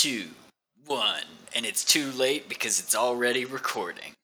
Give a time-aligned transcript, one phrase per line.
[0.00, 0.28] two,
[0.86, 4.14] one, and it's too late because it's already recording.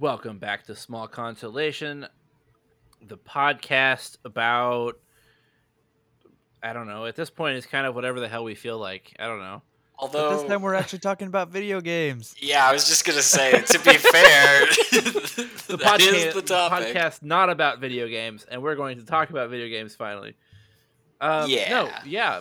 [0.00, 2.08] Welcome back to Small Consolation,
[3.00, 4.98] the podcast about
[6.62, 7.06] I don't know.
[7.06, 9.14] At this point, it's kind of whatever the hell we feel like.
[9.18, 9.62] I don't know.
[10.00, 12.34] But Although, this time we're actually talking about video games.
[12.40, 14.66] yeah, I was just gonna say, to be fair,
[15.68, 16.96] The that is podcast, the topic.
[16.96, 20.34] podcast not about video games, and we're going to talk about video games finally.
[21.20, 22.40] Um, No, yeah.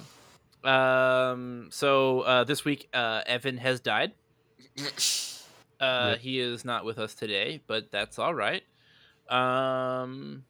[0.63, 4.13] Um, so uh, this week, uh, Evan has died.
[5.79, 6.21] Uh, Rip.
[6.21, 8.63] He is not with us today, but that's all right.
[9.29, 10.43] Um,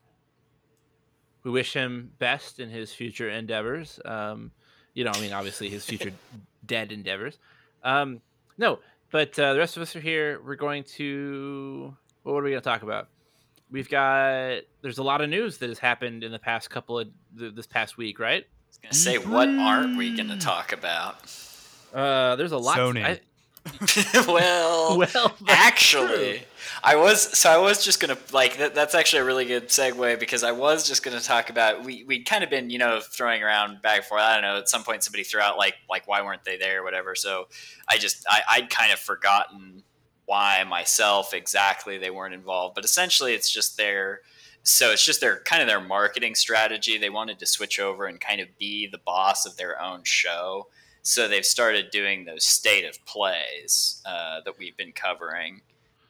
[1.48, 4.02] we wish him best in his future endeavors.
[4.04, 4.52] Um,
[4.94, 6.12] you know, I mean, obviously his future
[6.66, 7.40] dead endeavors.
[7.86, 8.20] Um,
[8.58, 8.80] no,
[9.12, 10.42] but uh, the rest of us are here.
[10.46, 11.96] We're going to.
[12.26, 13.08] Well, what are we going to talk about?
[13.72, 14.64] We've got.
[14.82, 17.08] There's a lot of news that has happened in the past couple of
[17.40, 18.44] th- this past week, right?
[18.44, 21.16] I was gonna say, what aren't we gonna talk about?
[21.94, 22.78] Uh, there's a lot.
[22.78, 23.06] Sony.
[23.06, 23.22] I,
[24.28, 26.48] well, well, actually true.
[26.84, 30.20] i was so i was just gonna like that, that's actually a really good segue
[30.20, 33.44] because i was just gonna talk about we we'd kind of been you know throwing
[33.44, 34.22] around back and forth.
[34.22, 36.82] I don't know at some point somebody threw out like like why weren't they there
[36.82, 37.16] or whatever.
[37.16, 37.48] So
[37.88, 39.84] i just I, i'd kind of forgotten
[40.26, 42.76] why myself exactly they weren't involved.
[42.76, 44.22] But essentially it's just their
[44.64, 46.98] so it's just their kind of their marketing strategy.
[46.98, 50.68] They wanted to switch over and kind of be the boss of their own show
[51.08, 55.62] so they've started doing those state of plays uh, that we've been covering.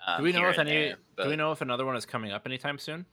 [0.06, 0.72] Um, Do we know if any?
[0.72, 3.06] there, do we know if another one is coming up anytime soon?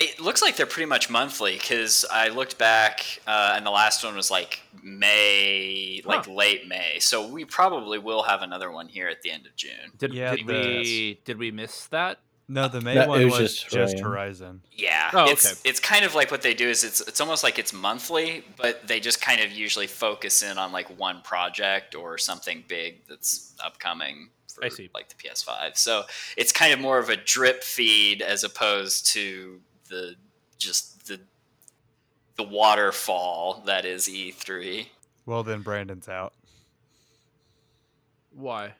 [0.00, 4.02] It looks like they're pretty much monthly because I looked back uh, and the last
[4.04, 6.98] one was like May, like late May.
[7.00, 9.92] So we probably will have another one here at the end of June.
[9.98, 12.20] Did, Yeah, did the- we did we miss that?
[12.48, 14.04] No, the main That- one was was just just, Horizon.
[14.04, 14.62] Horizon.
[14.72, 15.68] Yeah, Oh, it's okay.
[15.70, 18.86] it's kind of like what they do is it's it's almost like it's monthly, but
[18.86, 23.54] they just kind of usually focus in on like one project or something big that's
[23.64, 24.90] upcoming for I see.
[24.92, 25.76] like the PS5.
[25.78, 26.02] So
[26.36, 30.16] it's kind of more of a drip feed as opposed to the
[30.58, 31.20] just the
[32.36, 34.88] the waterfall that is E E3.
[35.24, 36.34] Well, then Brandon's out
[38.34, 38.74] Why?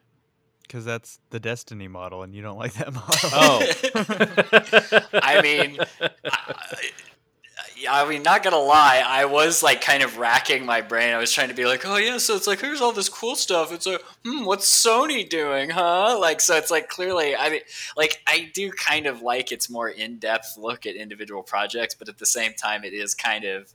[0.63, 3.31] Because that's the Destiny model, and you don't like that model.
[3.33, 5.09] Oh.
[5.23, 5.79] I mean,
[6.25, 6.91] I,
[7.89, 11.13] I mean, not gonna lie, I was like kind of racking my brain.
[11.15, 13.35] I was trying to be like, oh yeah, so it's like here's all this cool
[13.35, 13.73] stuff.
[13.73, 16.19] It's like, hmm, what's Sony doing, huh?
[16.19, 17.61] Like, so it's like clearly, I mean,
[17.97, 22.09] like I do kind of like its more in depth look at individual projects, but
[22.09, 23.73] at the same time, it is kind of.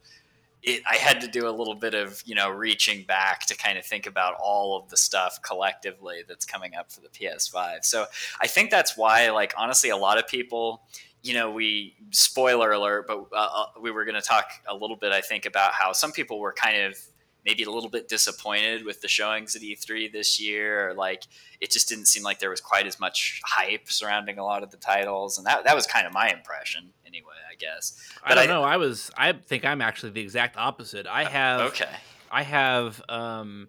[0.68, 3.78] It, I had to do a little bit of you know reaching back to kind
[3.78, 7.86] of think about all of the stuff collectively that's coming up for the PS5.
[7.86, 8.06] So
[8.42, 10.84] I think that's why, like honestly, a lot of people
[11.24, 14.96] you know, we spoiler alert, but uh, uh, we were going to talk a little
[14.96, 16.98] bit, I think, about how some people were kind of
[17.46, 21.24] maybe a little bit disappointed with the showings at E3 this year, or like
[21.60, 24.72] it just didn't seem like there was quite as much hype surrounding a lot of
[24.72, 27.34] the titles, and that that was kind of my impression, anyway.
[27.58, 28.10] I guess.
[28.24, 28.64] I don't I- know.
[28.64, 29.12] I was.
[29.18, 31.08] I think I'm actually the exact opposite.
[31.08, 31.62] I have.
[31.62, 31.90] Okay.
[32.32, 33.68] I have um,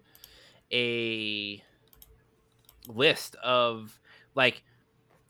[0.71, 1.63] a
[2.87, 3.97] list of
[4.35, 4.63] like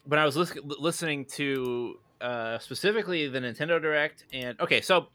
[0.05, 5.07] when I was lis- listening to uh, specifically the Nintendo Direct and okay, so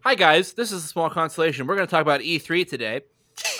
[0.00, 1.66] hi guys, this is a small constellation.
[1.66, 3.02] We're going to talk about E3 today.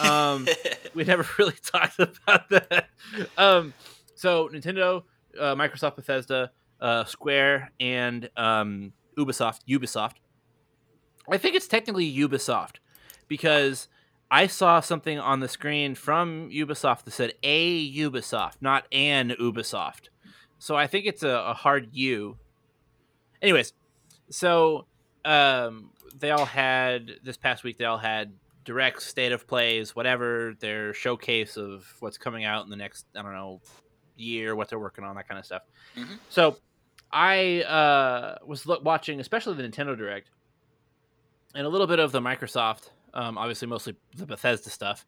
[0.01, 0.47] Um,
[0.95, 2.89] we never really talked about that.
[3.37, 3.75] Um,
[4.15, 5.03] so Nintendo,
[5.39, 6.51] uh, Microsoft, Bethesda,
[6.81, 9.61] uh, Square, and um, Ubisoft.
[9.69, 10.15] Ubisoft.
[11.31, 12.77] I think it's technically Ubisoft
[13.27, 13.89] because
[14.31, 20.09] I saw something on the screen from Ubisoft that said a Ubisoft, not an Ubisoft.
[20.59, 22.37] So I think it's a, a hard U.
[23.41, 23.73] Anyways,
[24.31, 24.87] so
[25.25, 27.79] um, they all had this past week.
[27.79, 28.33] They all had
[28.65, 33.23] direct state of plays, whatever their showcase of what's coming out in the next I
[33.23, 33.61] don't know
[34.17, 35.63] year, what they're working on, that kind of stuff.
[35.97, 36.19] Mhm.
[36.29, 36.59] So
[37.11, 40.31] I uh, was watching, especially the Nintendo Direct,
[41.55, 42.91] and a little bit of the Microsoft.
[43.15, 45.07] Um, obviously, mostly the Bethesda stuff.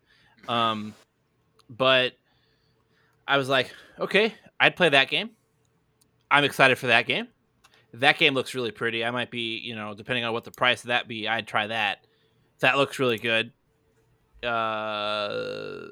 [0.48, 0.94] Um,
[1.68, 2.14] but
[3.28, 5.30] I was like, okay, I'd play that game.
[6.30, 7.28] I'm excited for that game.
[7.94, 9.04] That game looks really pretty.
[9.04, 11.66] I might be, you know, depending on what the price of that be, I'd try
[11.66, 12.06] that.
[12.60, 13.52] That looks really good.
[14.42, 15.86] Uh,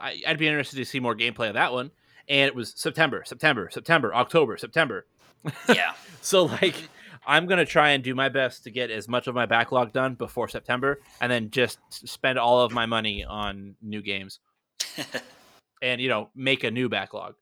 [0.00, 1.90] I, I'd be interested to see more gameplay of that one.
[2.28, 5.06] And it was September, September, September, October, September.
[5.68, 5.92] Yeah.
[6.22, 6.88] So like,
[7.24, 10.14] I'm gonna try and do my best to get as much of my backlog done
[10.14, 14.40] before September, and then just spend all of my money on new games,
[15.82, 17.36] and you know, make a new backlog.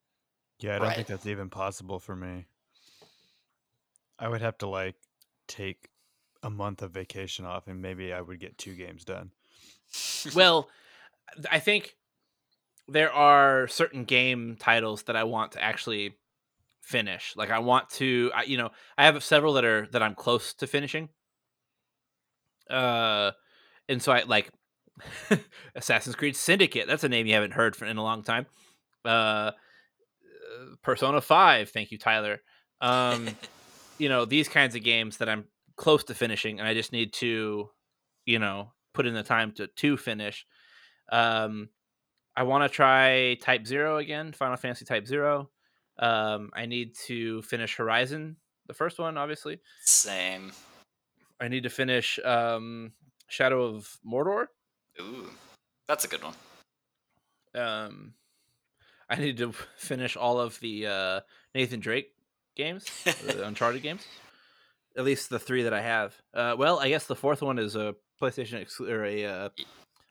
[0.59, 0.95] Yeah, I don't Right.
[0.97, 2.45] think that's even possible for me.
[4.19, 4.95] I would have to like
[5.47, 5.89] take
[6.43, 9.31] a month of vacation off, and maybe I would get two games done.
[10.35, 10.69] well,
[11.51, 11.95] I think
[12.87, 16.15] there are certain game titles that I want to actually
[16.85, 17.33] finish.
[17.35, 20.53] Like I want to, I, you know, I have several that are that I'm close
[20.55, 21.09] to finishing.
[22.69, 23.31] Uh,
[23.89, 24.51] and so I like
[25.75, 26.87] Assassin's Creed Syndicate.
[26.87, 28.45] That's a name you haven't heard for in a long time.
[29.03, 29.51] Uh,
[30.83, 31.69] Persona Five.
[31.69, 32.39] Thank you, Tyler.
[32.81, 33.29] Um,
[33.97, 35.45] you know these kinds of games that I'm
[35.75, 37.69] close to finishing, and I just need to,
[38.25, 40.45] you know, put in the time to to finish.
[41.11, 41.69] Um,
[42.35, 45.49] I want to try Type Zero again, Final Fantasy Type Zero.
[45.97, 48.37] Um, I need to finish Horizon,
[48.67, 49.59] the first one, obviously.
[49.83, 50.51] Same.
[51.39, 52.93] I need to finish um,
[53.27, 54.47] Shadow of Mordor.
[55.01, 55.29] Ooh,
[55.87, 56.33] that's a good one.
[57.53, 58.13] Um,
[59.09, 61.19] I need to finish all of the uh,
[61.53, 62.07] Nathan Drake
[62.55, 64.05] games, the Uncharted games.
[64.97, 66.15] At least the three that I have.
[66.33, 69.49] Uh, well, I guess the fourth one is a PlayStation ex- or a uh,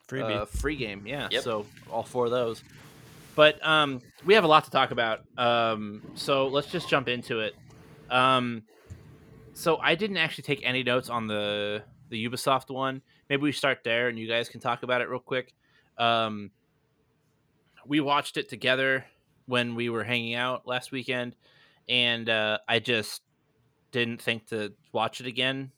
[0.08, 0.42] Freebie.
[0.42, 1.06] uh, free game.
[1.06, 1.28] Yeah.
[1.30, 1.42] Yep.
[1.42, 2.62] So all four of those.
[3.34, 5.20] But um, we have a lot to talk about.
[5.36, 7.54] Um, so let's just jump into it.
[8.10, 8.62] Um,
[9.54, 13.02] so I didn't actually take any notes on the the Ubisoft one.
[13.28, 15.52] Maybe we start there, and you guys can talk about it real quick.
[15.98, 16.50] Um,
[17.86, 19.04] we watched it together
[19.46, 21.34] when we were hanging out last weekend,
[21.88, 23.22] and uh, I just
[23.90, 25.70] didn't think to watch it again.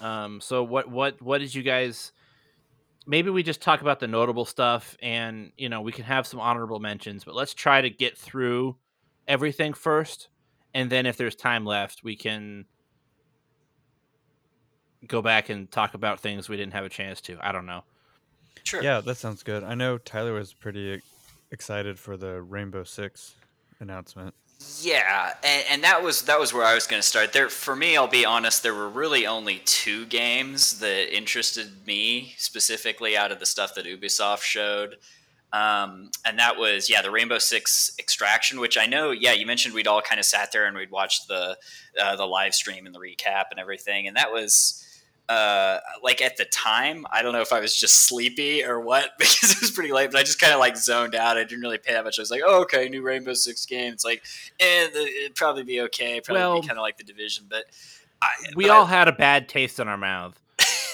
[0.00, 2.12] Um, so what what what did you guys?
[3.06, 6.40] Maybe we just talk about the notable stuff and you know we can have some
[6.40, 8.76] honorable mentions but let's try to get through
[9.28, 10.28] everything first
[10.72, 12.64] and then if there's time left we can
[15.06, 17.82] go back and talk about things we didn't have a chance to i don't know
[18.62, 18.82] Sure.
[18.82, 19.62] yeah, that sounds good.
[19.62, 21.00] I know Tyler was pretty e-
[21.50, 23.34] excited for the Rainbow Six
[23.78, 24.34] announcement.
[24.60, 27.32] Yeah, and, and that was that was where I was going to start.
[27.32, 28.62] There, for me, I'll be honest.
[28.62, 33.84] There were really only two games that interested me specifically out of the stuff that
[33.84, 34.96] Ubisoft showed,
[35.52, 39.10] um, and that was yeah, the Rainbow Six Extraction, which I know.
[39.10, 41.56] Yeah, you mentioned we'd all kind of sat there and we'd watched the
[42.00, 44.83] uh, the live stream and the recap and everything, and that was
[45.28, 49.10] uh like at the time i don't know if i was just sleepy or what
[49.18, 51.38] because it was pretty late but i just kind of like zoned out.
[51.38, 52.18] I didn't really pay that much.
[52.18, 53.92] I was like oh, okay new rainbow six game.
[53.92, 54.22] It's like
[54.60, 57.64] eh, it'd probably be okay probably Well- kind of like the division but
[58.22, 60.38] I, we but all had a bad taste in our mouth.
[60.38, 60.43] I,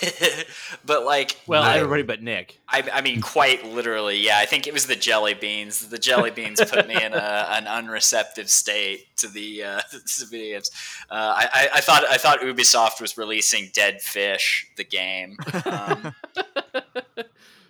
[0.84, 2.58] but like well I, everybody but nick.
[2.68, 4.38] I, I mean quite literally yeah.
[4.38, 5.88] I think it was the jelly beans.
[5.88, 7.16] The jelly beans put me in a,
[7.50, 10.70] an unreceptive state to the uh to the video games
[11.10, 15.36] uh, I, I, I thought i thought ubisoft was releasing dead fish the game.
[15.64, 16.14] Um,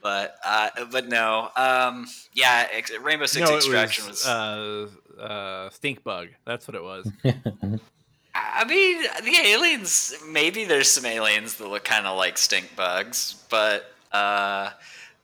[0.03, 4.25] but uh, but no, um, yeah, ex- Rainbow Six no, Extraction it was.
[4.25, 6.29] was, uh, uh, stink bug.
[6.45, 7.11] That's what it was
[8.55, 10.15] I mean, the aliens.
[10.27, 14.71] Maybe there's some aliens that look kind of like stink bugs, but uh,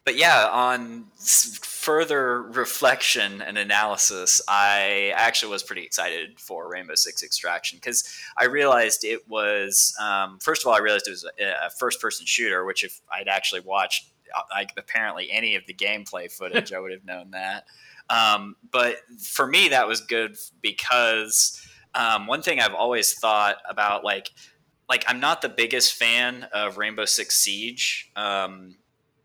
[0.05, 7.23] but yeah, on further reflection and analysis, I actually was pretty excited for Rainbow Six
[7.23, 9.95] Extraction because I realized it was.
[10.01, 13.29] Um, first of all, I realized it was a, a first-person shooter, which if I'd
[13.29, 17.65] actually watched, uh, like apparently any of the gameplay footage, I would have known that.
[18.08, 21.66] Um, but for me, that was good because
[21.96, 24.31] um, one thing I've always thought about, like,
[24.88, 28.10] like I'm not the biggest fan of Rainbow Six Siege.
[28.15, 28.76] Um,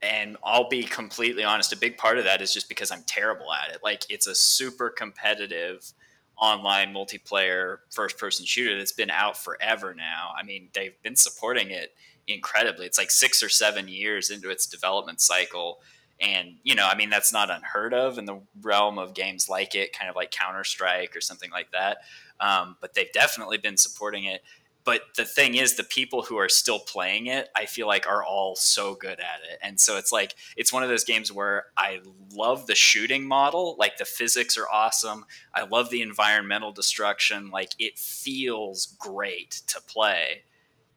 [0.02, 3.54] and I'll be completely honest, a big part of that is just because I'm terrible
[3.54, 3.82] at it.
[3.84, 5.94] Like it's a super competitive
[6.38, 10.32] online multiplayer first person shooter that's been out forever now.
[10.36, 11.94] I mean, they've been supporting it
[12.28, 12.88] incredibly.
[12.88, 15.82] It's like 6 or 7 years into its development cycle
[16.22, 19.76] and you know, I mean that's not unheard of in the realm of games like
[19.76, 22.00] it, kind of like Counter-Strike or something like that.
[22.40, 24.42] Um, but they've definitely been supporting it.
[24.84, 28.24] But the thing is the people who are still playing it i feel like are
[28.24, 29.60] all so good at it.
[29.62, 32.00] And so it's like it's one of those games where i
[32.34, 33.76] love the shooting model.
[33.78, 35.26] Like the physics are awesome.
[35.54, 37.50] I love the environmental destruction.
[37.52, 40.44] Like it feels great to play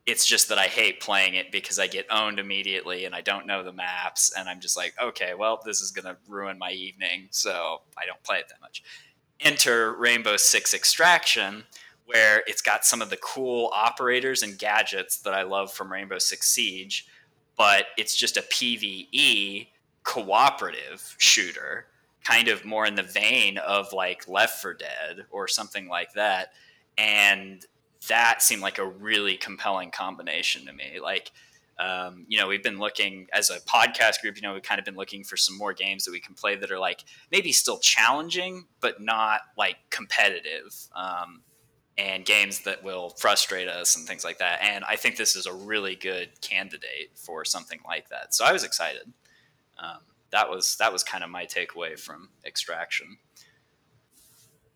[0.07, 3.47] it's just that i hate playing it because i get owned immediately and i don't
[3.47, 6.71] know the maps and i'm just like okay well this is going to ruin my
[6.71, 8.83] evening so i don't play it that much
[9.41, 11.65] enter rainbow six extraction
[12.07, 16.19] where it's got some of the cool operators and gadgets that I love from Rainbow
[16.19, 17.07] Six Siege,
[17.57, 19.69] but it's just a PvE
[20.03, 21.87] cooperative shooter,
[22.23, 26.53] kind of more in the vein of like Left 4 Dead or something like that.
[26.99, 27.65] And
[28.09, 30.99] that seemed like a really compelling combination to me.
[31.03, 31.31] Like,
[31.79, 34.37] um, you know, we've been looking as a podcast group.
[34.37, 36.57] You know, we've kind of been looking for some more games that we can play
[36.57, 40.75] that are like maybe still challenging, but not like competitive.
[40.95, 41.43] Um,
[41.97, 44.61] and games that will frustrate us and things like that.
[44.63, 48.35] And I think this is a really good candidate for something like that.
[48.35, 49.13] So I was excited.
[49.79, 49.99] Um,
[50.31, 53.19] that was that was kind of my takeaway from Extraction.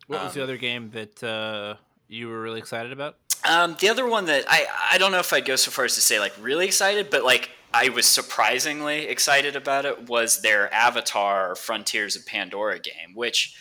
[0.07, 1.75] What was the other game that uh,
[2.09, 3.15] you were really excited about?
[3.47, 5.95] Um, the other one that I I don't know if I'd go so far as
[5.95, 10.73] to say like really excited, but like I was surprisingly excited about it was their
[10.73, 13.55] Avatar Frontiers of Pandora game, which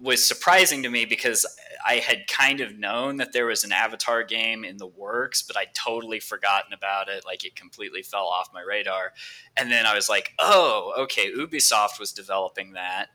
[0.00, 1.46] was surprising to me because
[1.86, 5.56] I had kind of known that there was an Avatar game in the works, but
[5.56, 7.24] I'd totally forgotten about it.
[7.24, 9.12] Like it completely fell off my radar.
[9.56, 13.08] And then I was like, oh, okay, Ubisoft was developing that.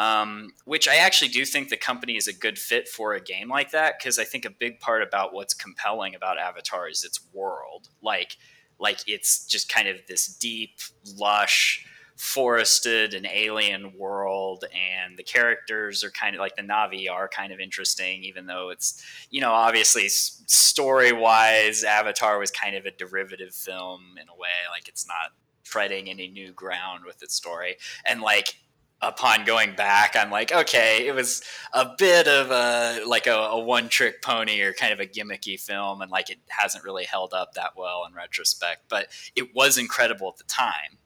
[0.00, 3.50] Um, which I actually do think the company is a good fit for a game
[3.50, 7.20] like that because I think a big part about what's compelling about Avatar is its
[7.34, 7.90] world.
[8.00, 8.38] Like,
[8.78, 10.78] like it's just kind of this deep,
[11.18, 11.84] lush,
[12.16, 17.50] forested and alien world and the characters are kind of like the Na'vi are kind
[17.50, 22.90] of interesting even though it's you know obviously story wise avatar was kind of a
[22.90, 25.32] derivative film in a way like it's not
[25.64, 27.76] treading any new ground with its story
[28.06, 28.56] and like
[29.02, 31.42] upon going back i'm like okay it was
[31.72, 35.58] a bit of a like a, a one trick pony or kind of a gimmicky
[35.58, 39.78] film and like it hasn't really held up that well in retrospect but it was
[39.78, 40.98] incredible at the time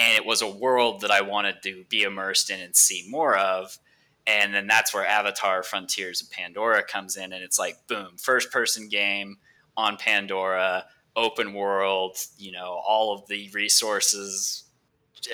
[0.00, 3.36] and it was a world that I wanted to be immersed in and see more
[3.36, 3.78] of.
[4.26, 8.50] And then that's where Avatar Frontiers of Pandora comes in, and it's like, boom, first
[8.50, 9.36] person game
[9.76, 14.64] on Pandora, open world, you know, all of the resources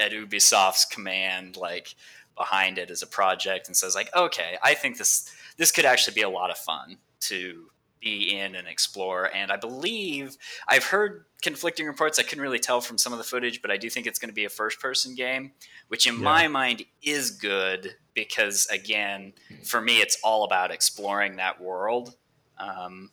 [0.00, 1.94] at Ubisoft's command, like
[2.36, 3.68] behind it as a project.
[3.68, 6.98] And it's like, okay, I think this this could actually be a lot of fun
[7.20, 9.30] to be in and explore.
[9.34, 10.36] And I believe
[10.68, 12.18] I've heard conflicting reports.
[12.18, 14.28] I couldn't really tell from some of the footage, but I do think it's going
[14.28, 15.52] to be a first person game,
[15.88, 16.20] which in yeah.
[16.20, 19.32] my mind is good because, again,
[19.64, 22.14] for me, it's all about exploring that world.
[22.58, 23.10] Um,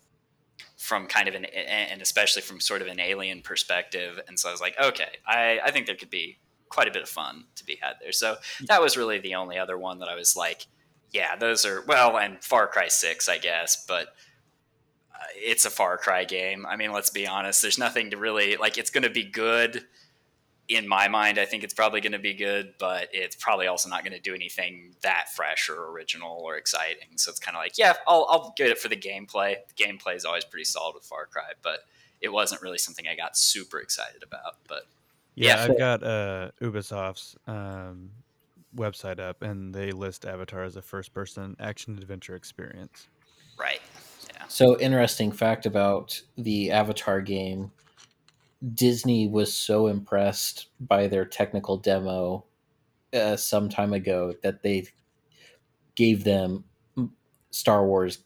[0.77, 4.51] from kind of an and especially from sort of an alien perspective and so i
[4.51, 6.39] was like okay I, I think there could be
[6.73, 8.65] quite a bit of fun to be had there so hmm.
[8.65, 10.67] that was really the only other one that i was like
[11.11, 14.07] yeah those are well and far cry 6 i guess but
[15.13, 16.65] uh, it's a Far Cry game.
[16.65, 17.61] I mean, let's be honest.
[17.61, 18.79] There's nothing to really like.
[18.79, 19.85] It's going to be good
[20.67, 21.37] in my mind.
[21.37, 24.19] I think it's probably going to be good, but it's probably also not going to
[24.19, 27.17] do anything that fresh or original or exciting.
[27.17, 29.55] So it's kind of like, yeah, I'll, I'll get it for the gameplay.
[29.75, 31.79] The gameplay is always pretty solid with Far Cry, but
[32.21, 34.57] it wasn't really something I got super excited about.
[34.67, 34.83] But
[35.35, 35.63] yeah, yeah.
[35.63, 38.09] I've got uh, Ubisoft's um,
[38.75, 43.07] website up, and they list Avatar as a first-person action adventure experience.
[43.57, 43.81] Right.
[44.47, 47.71] So interesting fact about the Avatar game.
[48.73, 52.45] Disney was so impressed by their technical demo
[53.13, 54.87] uh, some time ago that they
[55.95, 56.63] gave them
[57.51, 58.19] Star Wars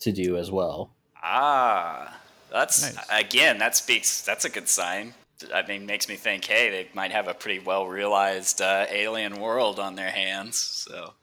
[0.00, 0.92] to do as well.
[1.22, 2.18] Ah,
[2.50, 3.06] that's nice.
[3.10, 4.22] again that speaks.
[4.22, 5.14] That's a good sign.
[5.54, 9.40] I mean, makes me think, hey, they might have a pretty well realized uh, alien
[9.40, 10.56] world on their hands.
[10.58, 11.14] So,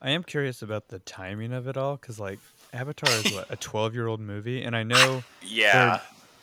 [0.00, 2.38] I am curious about the timing of it all because, like,
[2.72, 6.00] Avatar is what a twelve-year-old movie, and I know yeah,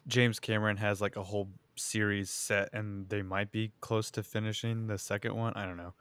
[0.07, 4.87] James Cameron has like a whole series set, and they might be close to finishing
[4.87, 5.53] the second one.
[5.55, 5.93] I don't know,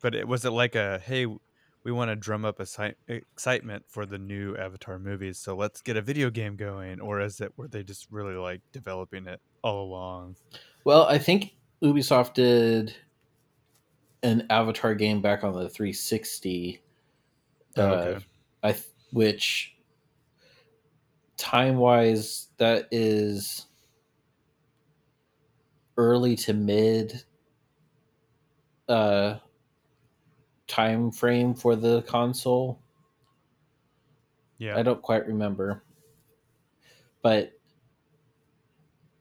[0.00, 1.26] but it was it like a hey,
[1.82, 6.02] we want to drum up excitement for the new Avatar movies, so let's get a
[6.02, 10.36] video game going, or is it were they just really like developing it all along?
[10.84, 12.94] Well, I think Ubisoft did
[14.22, 16.82] an Avatar game back on the 360.
[17.76, 18.14] Oh, okay.
[18.16, 18.20] Uh,
[18.62, 19.76] I th- which
[21.36, 23.66] time wise that is
[25.96, 27.24] early to mid
[28.88, 29.36] uh
[30.70, 32.80] time frame for the console?
[34.58, 34.76] Yeah.
[34.76, 35.82] I don't quite remember.
[37.22, 37.52] But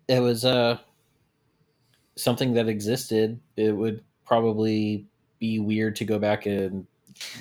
[0.07, 0.77] it was uh
[2.15, 3.39] something that existed.
[3.57, 5.07] It would probably
[5.39, 6.85] be weird to go back and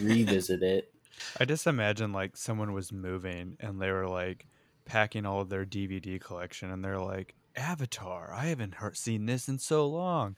[0.01, 0.93] revisit it.
[1.41, 4.47] I just imagine like someone was moving and they were like
[4.85, 9.49] packing all of their DVD collection and they're like, Avatar, I haven't heard, seen this
[9.49, 10.37] in so long.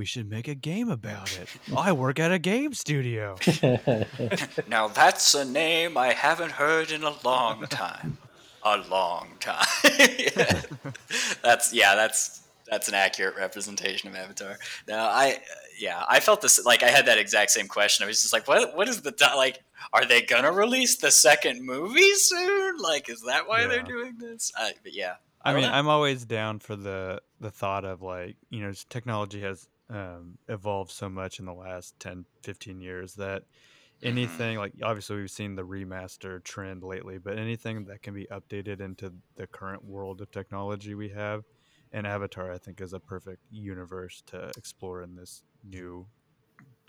[0.00, 1.50] We should make a game about it.
[1.76, 3.36] I work at a game studio.
[4.66, 8.16] now that's a name I haven't heard in a long time.
[8.62, 9.66] A long time.
[9.84, 10.62] yeah.
[11.42, 14.56] That's yeah, that's that's an accurate representation of Avatar.
[14.88, 15.40] Now, I
[15.78, 18.04] yeah, I felt this like I had that exact same question.
[18.04, 19.62] I was just like, what what is the like?
[19.92, 22.78] Are they gonna release the second movie soon?
[22.78, 23.68] Like, is that why yeah.
[23.68, 24.50] they're doing this?
[24.56, 25.72] I, but yeah, I, I mean, know.
[25.72, 30.90] I'm always down for the the thought of like you know technology has um, evolved
[30.90, 34.08] so much in the last 10, 15 years that mm-hmm.
[34.08, 38.80] anything like obviously we've seen the remaster trend lately, but anything that can be updated
[38.80, 41.44] into the current world of technology we have
[41.92, 46.06] and Avatar, I think, is a perfect universe to explore in this new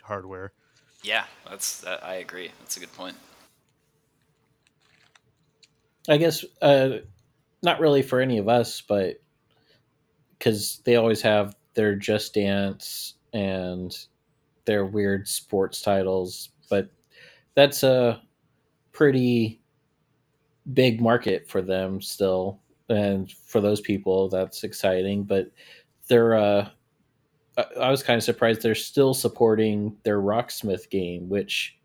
[0.04, 0.54] hardware.
[1.04, 2.52] Yeah, that's uh, I agree.
[2.60, 3.16] That's a good point.
[6.08, 6.98] I guess uh,
[7.64, 9.16] not really for any of us, but
[10.38, 13.98] because they always have their Just Dance and
[14.66, 16.90] their weird sports titles, but
[17.56, 18.22] that's a
[18.92, 19.62] pretty
[20.74, 22.60] big market for them still
[22.90, 25.50] and for those people that's exciting but
[26.08, 26.70] they're uh
[27.80, 31.78] i was kind of surprised they're still supporting their rocksmith game which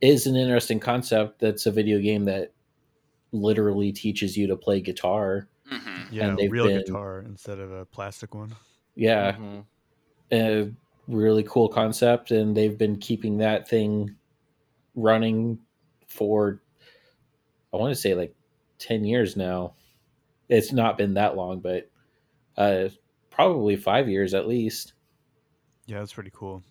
[0.00, 2.52] is an interesting concept that's a video game that
[3.32, 6.14] literally teaches you to play guitar mm-hmm.
[6.14, 8.54] yeah real been, guitar instead of a plastic one
[8.94, 9.60] yeah mm-hmm.
[10.32, 10.70] a
[11.08, 14.14] really cool concept and they've been keeping that thing
[14.94, 15.58] running
[16.06, 16.60] for
[17.72, 18.34] i want to say like
[18.78, 19.74] 10 years now
[20.50, 21.88] it's not been that long, but
[22.58, 22.88] uh,
[23.30, 24.92] probably five years at least.
[25.86, 26.62] Yeah, that's pretty cool.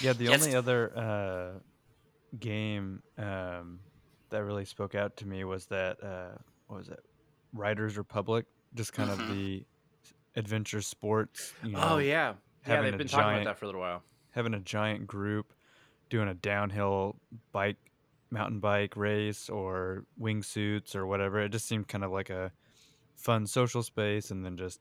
[0.00, 0.40] Yeah, the yes.
[0.40, 1.58] only other uh,
[2.38, 3.80] game um,
[4.30, 7.00] that really spoke out to me was that uh, what was it,
[7.52, 8.46] Riders Republic?
[8.74, 9.20] Just kind mm-hmm.
[9.20, 9.64] of the
[10.36, 11.52] adventure sports.
[11.62, 12.34] You oh, know, oh yeah,
[12.66, 12.82] yeah.
[12.82, 14.02] They've been giant, talking about that for a little while.
[14.30, 15.52] Having a giant group
[16.08, 17.16] doing a downhill
[17.52, 17.76] bike
[18.30, 21.40] mountain bike race or wingsuits or whatever.
[21.40, 22.50] It just seemed kind of like a
[23.14, 24.80] fun social space and then just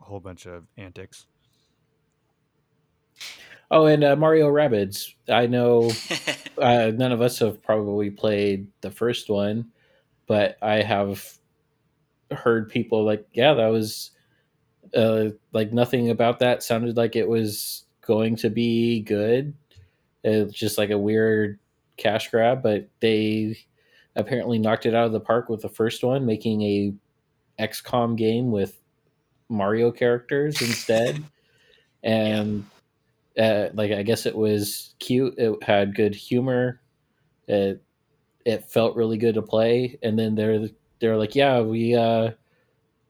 [0.00, 1.26] a whole bunch of antics.
[3.70, 5.14] Oh, and uh, Mario Rabbids.
[5.28, 5.90] I know
[6.58, 9.70] uh, none of us have probably played the first one,
[10.26, 11.38] but I have
[12.30, 14.10] heard people like, yeah, that was
[14.94, 19.54] uh, like nothing about that sounded like it was going to be good.
[20.24, 21.58] It's just like a weird
[21.96, 23.58] cash grab, but they
[24.16, 26.94] apparently knocked it out of the park with the first one, making a
[27.62, 28.78] XCOM game with
[29.48, 31.22] Mario characters instead.
[32.02, 32.64] and
[33.38, 35.34] uh, like I guess it was cute.
[35.38, 36.80] It had good humor.
[37.46, 37.82] It
[38.44, 39.98] it felt really good to play.
[40.02, 40.68] And then they're
[41.00, 42.32] they're like, yeah, we uh,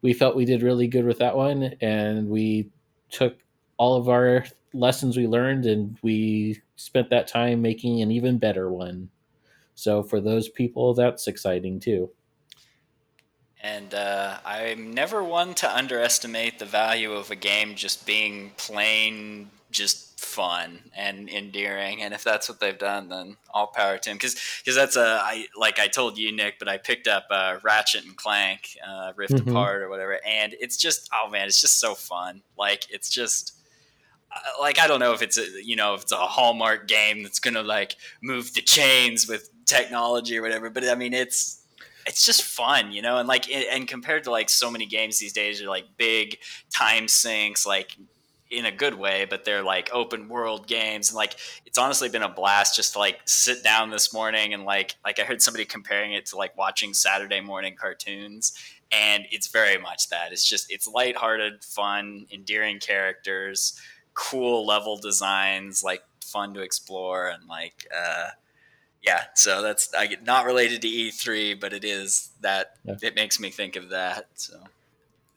[0.02, 2.70] we felt we did really good with that one, and we
[3.10, 3.36] took
[3.78, 8.70] all of our lessons we learned and we spent that time making an even better
[8.70, 9.08] one.
[9.74, 12.10] So for those people, that's exciting too.
[13.60, 19.50] And uh, I'm never one to underestimate the value of a game just being plain,
[19.70, 20.07] just
[20.38, 22.00] fun and endearing.
[22.00, 24.18] And if that's what they've done, then all power to them.
[24.18, 27.56] Because because that's a I like I told you, Nick, but I picked up uh,
[27.64, 29.50] Ratchet and Clank, uh, Rift mm-hmm.
[29.50, 32.42] Apart or whatever, and it's just oh man, it's just so fun.
[32.56, 33.56] Like it's just
[34.60, 37.40] like I don't know if it's a you know if it's a Hallmark game that's
[37.40, 41.64] gonna like move the chains with technology or whatever, but I mean it's
[42.06, 45.32] it's just fun, you know, and like and compared to like so many games these
[45.32, 46.38] days are like big
[46.72, 47.96] time sinks, like
[48.50, 52.22] in a good way, but they're like open world games and like it's honestly been
[52.22, 55.64] a blast just to like sit down this morning and like like I heard somebody
[55.64, 58.52] comparing it to like watching Saturday morning cartoons
[58.90, 60.32] and it's very much that.
[60.32, 63.78] It's just it's lighthearted, fun, endearing characters
[64.18, 68.30] cool level designs, like fun to explore, and like uh,
[69.02, 69.24] yeah.
[69.34, 72.96] So that's I get not related to E3, but it is that yeah.
[73.00, 74.26] it makes me think of that.
[74.34, 74.58] So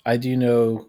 [0.05, 0.87] I do know.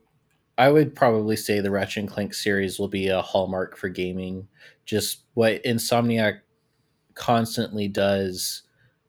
[0.58, 4.48] I would probably say the Ratchet and Clank series will be a hallmark for gaming.
[4.84, 6.40] Just what Insomniac
[7.14, 8.62] constantly does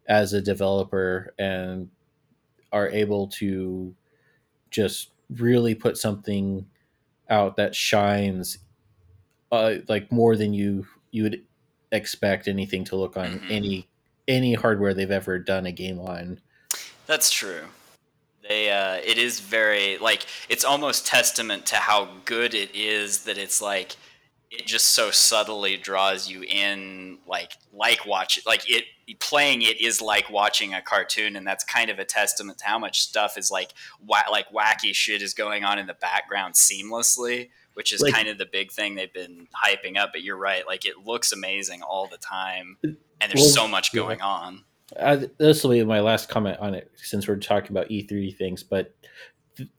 [0.08, 1.89] as a developer and
[2.71, 3.95] are able to
[4.71, 6.65] just really put something
[7.29, 8.60] out that shines
[9.51, 11.43] uh, like more than you you would
[11.91, 13.51] expect anything to look on mm-hmm.
[13.51, 13.88] any
[14.27, 16.39] any hardware they've ever done a game on.
[17.06, 17.65] That's true.
[18.47, 23.38] They uh, it is very like it's almost testament to how good it is that
[23.38, 23.95] it's like
[24.51, 28.84] it just so subtly draws you in like like watch like it
[29.19, 32.77] playing it is like watching a cartoon and that's kind of a testament to how
[32.77, 33.73] much stuff is like
[34.06, 38.27] wa- like wacky shit is going on in the background seamlessly which is like, kind
[38.27, 40.12] of the big thing they've been hyping up.
[40.13, 43.93] But you're right; like it looks amazing all the time, and there's well, so much
[43.93, 44.25] going yeah.
[44.25, 44.63] on.
[44.98, 48.63] Uh, this will be my last comment on it, since we're talking about E3 things.
[48.63, 48.93] But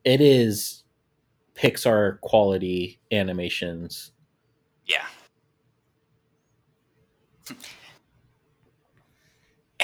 [0.05, 0.85] it is
[1.55, 4.13] Pixar quality animations.
[4.87, 5.07] Yeah.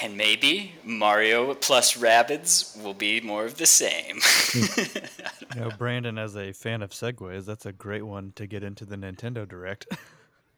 [0.02, 4.20] And maybe Mario plus Rabbids will be more of the same.
[4.54, 8.86] you know, Brandon, as a fan of Segways, that's a great one to get into
[8.86, 9.86] the Nintendo Direct.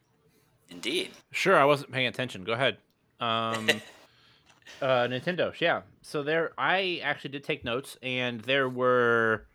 [0.69, 1.11] Indeed.
[1.31, 2.45] Sure, I wasn't paying attention.
[2.45, 2.77] Go ahead.
[3.19, 3.69] Um,
[4.81, 5.81] uh, Nintendo, yeah.
[6.01, 9.47] So there, I actually did take notes, and there were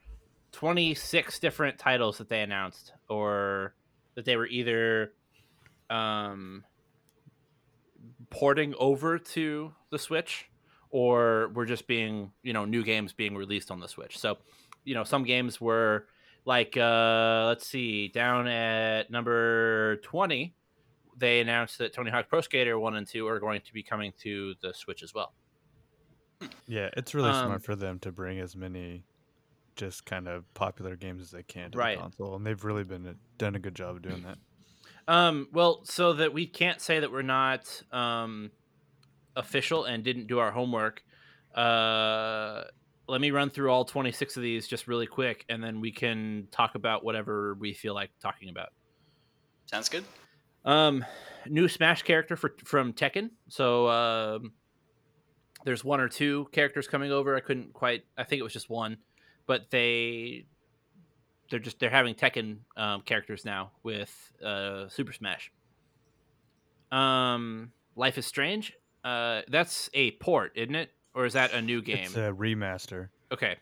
[0.53, 3.75] 26 different titles that they announced, or
[4.14, 5.12] that they were either
[5.90, 6.64] um,
[8.31, 10.49] porting over to the Switch,
[10.90, 14.18] or were just being, you know, new games being released on the Switch.
[14.18, 14.38] So,
[14.85, 16.07] you know, some games were
[16.44, 20.55] like, uh, let's see, down at number 20,
[21.18, 24.12] they announced that Tony Hawk Pro Skater 1 and 2 are going to be coming
[24.22, 25.33] to the Switch as well.
[26.66, 29.04] Yeah, it's really um, smart for them to bring as many
[29.76, 31.96] just kind of popular games as they can to right.
[31.96, 34.38] the console, and they've really been done a good job of doing that.
[35.12, 38.50] Um, well, so that we can't say that we're not um,
[39.35, 41.02] official and didn't do our homework.
[41.54, 42.64] Uh,
[43.09, 46.46] let me run through all 26 of these just really quick, and then we can
[46.50, 48.68] talk about whatever we feel like talking about.
[49.66, 50.04] Sounds good.
[50.68, 51.04] Um,
[51.46, 53.31] new Smash character for from Tekken.
[53.48, 54.52] So um,
[55.64, 57.35] there's one or two characters coming over.
[57.35, 58.04] I couldn't quite.
[58.16, 58.98] I think it was just one,
[59.46, 60.44] but they
[61.50, 65.50] they're just they're having Tekken um, characters now with uh, Super Smash.
[66.92, 68.74] Um, Life is Strange.
[69.02, 70.90] Uh, that's a port, isn't it?
[71.14, 72.04] Or is that a new game?
[72.04, 73.09] It's a remaster.
[73.33, 73.57] Okay.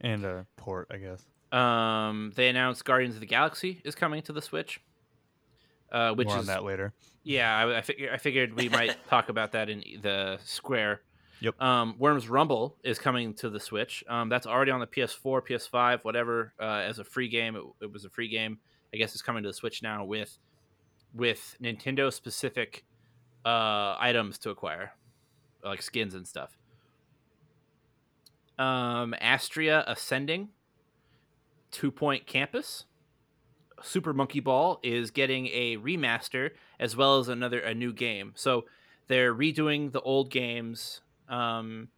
[0.00, 1.24] And a port, I guess.
[1.52, 4.80] Um, they announced Guardians of the Galaxy is coming to the Switch.
[5.90, 6.92] Uh, which More is on that later.
[7.24, 11.00] Yeah, I, I, fig- I figured we might talk about that in the Square
[11.40, 11.60] Yep.
[11.62, 14.02] Um, Worms Rumble is coming to the Switch.
[14.08, 17.54] Um, that's already on the PS4, PS5, whatever, uh, as a free game.
[17.54, 18.58] It, it, was a free game.
[18.92, 20.38] I guess it's coming to the Switch now with
[21.14, 22.84] with Nintendo specific
[23.44, 24.92] uh, items to acquire,
[25.64, 26.58] like skins and stuff.
[28.58, 30.48] Um, Astria Ascending,
[31.70, 32.86] Two Point Campus,
[33.82, 38.32] Super Monkey Ball is getting a remaster as well as another a new game.
[38.36, 38.64] So
[39.06, 41.88] they're redoing the old games um,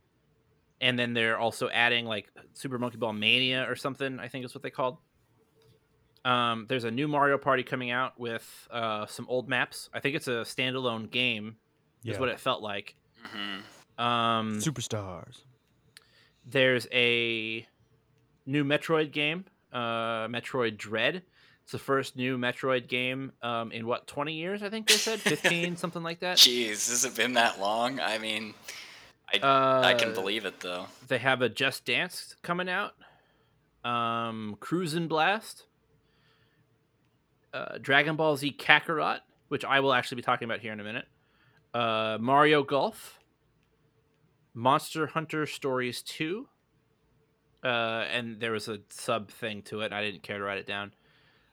[0.81, 4.19] and then they're also adding like Super Monkey Ball Mania or something.
[4.19, 4.99] I think is what they called.
[6.25, 9.89] Um, there's a new Mario Party coming out with uh, some old maps.
[9.93, 11.57] I think it's a standalone game.
[12.03, 12.15] Yeah.
[12.15, 12.95] Is what it felt like.
[13.27, 14.03] Mm-hmm.
[14.03, 15.43] Um, Superstars.
[16.47, 17.67] There's a
[18.47, 21.23] new Metroid game, uh, Metroid Dread.
[21.71, 24.61] It's the first new Metroid game um, in what 20 years?
[24.61, 26.37] I think they said 15, something like that.
[26.37, 28.01] Jeez, this has it been that long?
[28.01, 28.55] I mean,
[29.33, 30.87] I, uh, I can uh, believe it though.
[31.07, 32.95] They have a Just Dance coming out.
[33.85, 35.67] Um, Cruis'n Blast.
[37.55, 40.85] Uh, Dragon Ball Z Kakarot, which I will actually be talking about here in a
[40.85, 41.07] minute.
[41.73, 43.21] Uh, Mario Golf.
[44.55, 46.49] Monster Hunter Stories 2.
[47.63, 47.69] Uh,
[48.13, 49.93] and there was a sub thing to it.
[49.93, 50.91] I didn't care to write it down.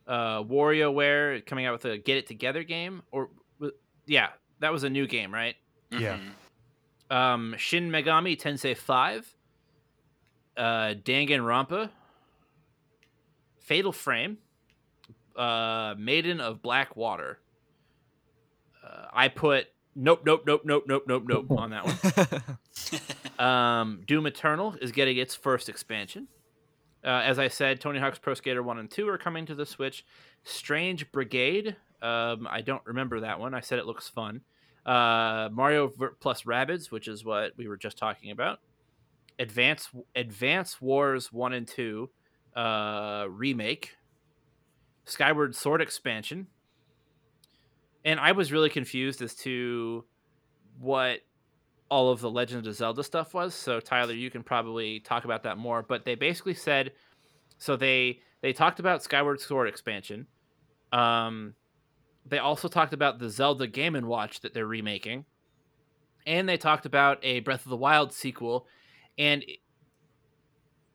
[0.08, 3.30] Uh, WarioWare coming out with a Get It Together game, or
[4.06, 5.56] yeah, that was a new game, right?
[5.92, 6.16] Yeah.
[6.16, 6.30] Mm-hmm
[7.10, 9.36] um, Shin Megami Tensei 5,
[10.58, 10.62] uh,
[11.04, 11.90] Danganronpa,
[13.60, 14.38] Fatal Frame,
[15.36, 17.40] uh, Maiden of Black Water.
[18.84, 21.86] Uh, I put nope, nope, nope, nope, nope, nope, nope on that
[23.38, 23.48] one.
[23.48, 26.28] um, Doom Eternal is getting its first expansion.
[27.04, 29.66] Uh, as I said, Tony Hawk's Pro Skater 1 and 2 are coming to the
[29.66, 30.06] Switch.
[30.44, 33.54] Strange Brigade, um, I don't remember that one.
[33.54, 34.42] I said it looks fun
[34.88, 38.60] uh, Mario plus Rabbids, which is what we were just talking about.
[39.38, 42.10] Advance Advance Wars one and two
[42.56, 43.98] uh, remake.
[45.06, 46.48] Skyward Sword expansion.
[48.04, 50.06] And I was really confused as to
[50.80, 51.20] what
[51.90, 53.54] all of the Legend of Zelda stuff was.
[53.54, 55.84] So Tyler, you can probably talk about that more.
[55.84, 56.92] But they basically said,
[57.58, 60.28] so they they talked about Skyward Sword expansion.
[60.92, 61.56] Um,
[62.26, 65.26] they also talked about the Zelda Game and Watch that they're remaking,
[66.26, 68.68] and they talked about a Breath of the Wild sequel,
[69.18, 69.44] and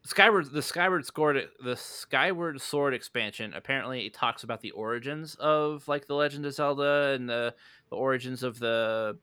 [0.05, 5.87] Skyward the Skyward Sword the Skyward Sword expansion apparently it talks about the origins of
[5.87, 7.55] like the Legend of Zelda and the
[7.89, 9.17] the origins of the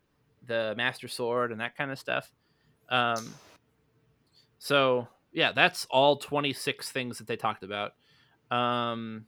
[0.45, 2.31] the Master Sword and that kind of stuff.
[2.89, 3.33] Um,
[4.57, 7.93] so yeah, that's all twenty six things that they talked about.
[8.51, 9.25] Um,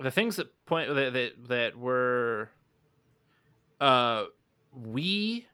[0.00, 2.50] the things that point that that, that were
[3.80, 4.24] uh
[4.74, 5.46] we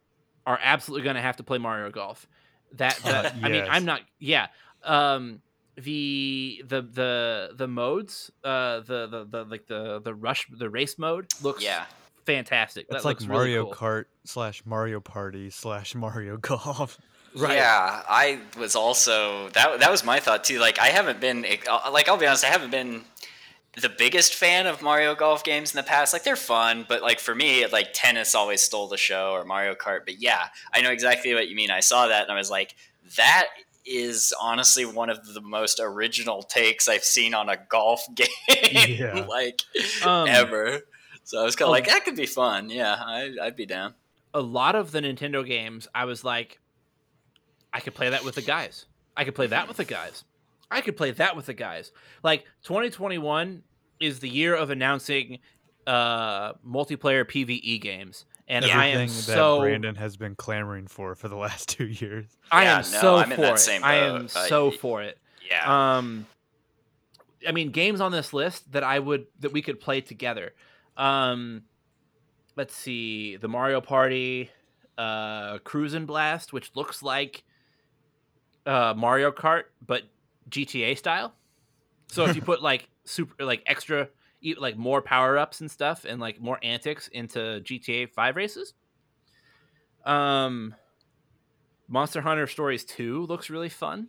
[0.46, 2.26] are absolutely going to have to play Mario Golf.
[2.72, 4.00] That, that uh, I mean, I'm not.
[4.18, 4.48] Yeah.
[4.82, 5.42] Um,
[5.76, 10.98] the the the the modes, uh, the the the like the the rush the race
[10.98, 11.84] mode looks yeah
[12.26, 12.86] fantastic.
[12.90, 13.74] It's like Mario really cool.
[13.74, 16.98] Kart slash Mario Party slash Mario Golf.
[17.34, 17.54] Right.
[17.54, 19.80] Yeah, I was also that.
[19.80, 20.58] That was my thought too.
[20.58, 23.02] Like, I haven't been like I'll be honest, I haven't been
[23.80, 26.12] the biggest fan of Mario Golf games in the past.
[26.12, 29.74] Like, they're fun, but like for me, like tennis always stole the show or Mario
[29.74, 30.00] Kart.
[30.04, 31.70] But yeah, I know exactly what you mean.
[31.70, 32.74] I saw that and I was like,
[33.16, 33.46] that
[33.86, 39.26] is honestly one of the most original takes I've seen on a golf game, yeah.
[39.28, 39.62] like
[40.04, 40.80] um, ever.
[41.30, 42.70] So I was kind of oh, like, that could be fun.
[42.70, 43.94] Yeah, I, I'd be down.
[44.34, 46.58] A lot of the Nintendo games, I was like,
[47.72, 48.86] I could play that with the guys.
[49.16, 50.24] I could play that with the guys.
[50.72, 51.92] I could play that with the guys.
[52.24, 53.62] Like 2021
[54.00, 55.38] is the year of announcing
[55.86, 58.24] uh multiplayer PvE games.
[58.48, 62.26] And I am that so Brandon has been clamoring for for the last two years.
[62.50, 63.80] I yeah, am no, so I'm for it.
[63.84, 65.16] I am so uh, for it.
[65.48, 65.96] Yeah.
[65.96, 66.26] Um,
[67.46, 70.54] I mean, games on this list that I would that we could play together.
[71.00, 71.62] Um,
[72.56, 74.50] let's see, the Mario Party,
[74.98, 77.42] uh, Cruis'n Blast, which looks like
[78.66, 80.02] uh, Mario Kart, but
[80.50, 81.34] GTA style.
[82.08, 84.08] So if you put like super like extra
[84.58, 88.74] like more power ups and stuff and like more antics into GTA 5 races.
[90.04, 90.74] Um
[91.88, 94.08] Monster Hunter Stories 2 looks really fun.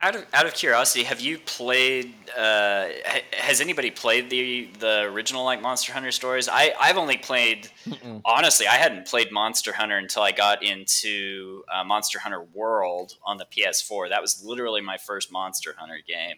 [0.00, 2.14] Out of out of curiosity, have you played?
[2.36, 2.86] Uh,
[3.32, 6.48] has anybody played the the original like Monster Hunter stories?
[6.48, 7.68] I I've only played.
[7.84, 8.20] Mm-mm.
[8.24, 13.38] Honestly, I hadn't played Monster Hunter until I got into uh, Monster Hunter World on
[13.38, 14.10] the PS4.
[14.10, 16.36] That was literally my first Monster Hunter game,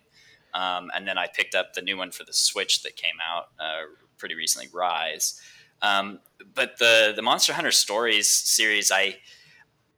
[0.55, 3.49] um, and then I picked up the new one for the Switch that came out
[3.61, 3.83] uh,
[4.17, 5.39] pretty recently, Rise.
[5.83, 6.21] Um,
[6.55, 9.19] but the the Monster Hunter Stories series, I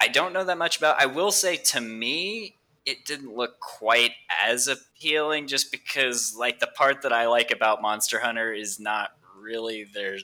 [0.01, 1.01] I don't know that much about.
[1.01, 4.13] I will say to me it didn't look quite
[4.45, 9.11] as appealing just because like the part that I like about Monster Hunter is not
[9.41, 10.19] really their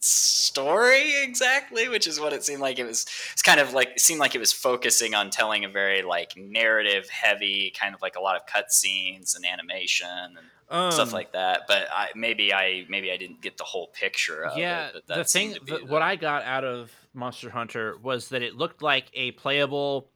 [0.00, 4.00] story exactly, which is what it seemed like it was it's kind of like it
[4.00, 8.16] seemed like it was focusing on telling a very like narrative heavy kind of like
[8.16, 10.38] a lot of cutscenes and animation and
[10.70, 11.62] um, stuff like that.
[11.68, 15.06] But I, maybe I maybe I didn't get the whole picture of yeah, it.
[15.06, 19.06] the thing the, what I got out of Monster Hunter was that it looked like
[19.14, 20.08] a playable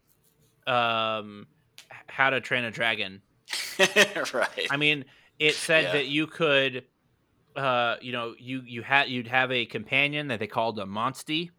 [0.67, 1.47] um
[2.15, 3.21] how to Train a Dragon.
[4.33, 4.67] right.
[4.71, 5.05] I mean,
[5.39, 5.93] it said yeah.
[5.93, 6.85] that you could,
[7.57, 11.51] uh, you know, you you had you'd have a companion that they called a Monstie,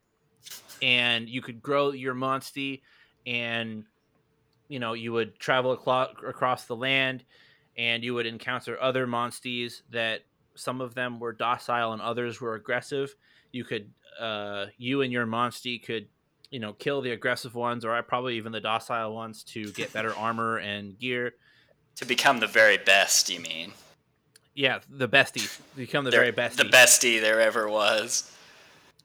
[0.82, 2.82] and you could grow your Monstie,
[3.28, 3.84] and
[4.70, 7.24] you know you would travel across the land,
[7.78, 10.22] and you would encounter other Monsties that
[10.56, 13.13] some of them were docile and others were aggressive.
[13.52, 16.08] You could, uh, you and your Monstie could
[16.51, 19.93] you know kill the aggressive ones or I probably even the docile ones to get
[19.93, 21.34] better armor and gear.
[21.97, 23.73] To become the very best you mean?
[24.53, 25.60] Yeah the bestie.
[25.75, 28.31] Become the They're, very best the bestie there ever was.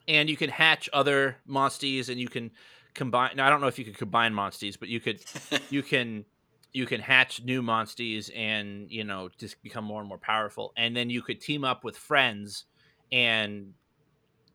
[0.07, 2.51] And you can hatch other monsties and you can
[2.93, 5.23] combine now i don't know if you could combine monsties but you could
[5.69, 6.25] you can
[6.73, 10.73] you can hatch new monsties and you know just become more and more powerful.
[10.77, 12.65] And then you could team up with friends
[13.11, 13.73] and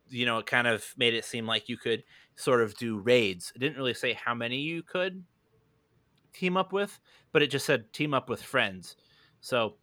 [0.09, 2.05] you know it kind of made it seem like you could
[2.37, 3.53] sort of do raids.
[3.55, 5.25] It didn't really say how many you could
[6.33, 6.99] team up with,
[7.33, 8.97] but it just said team up with friends.
[9.41, 9.75] So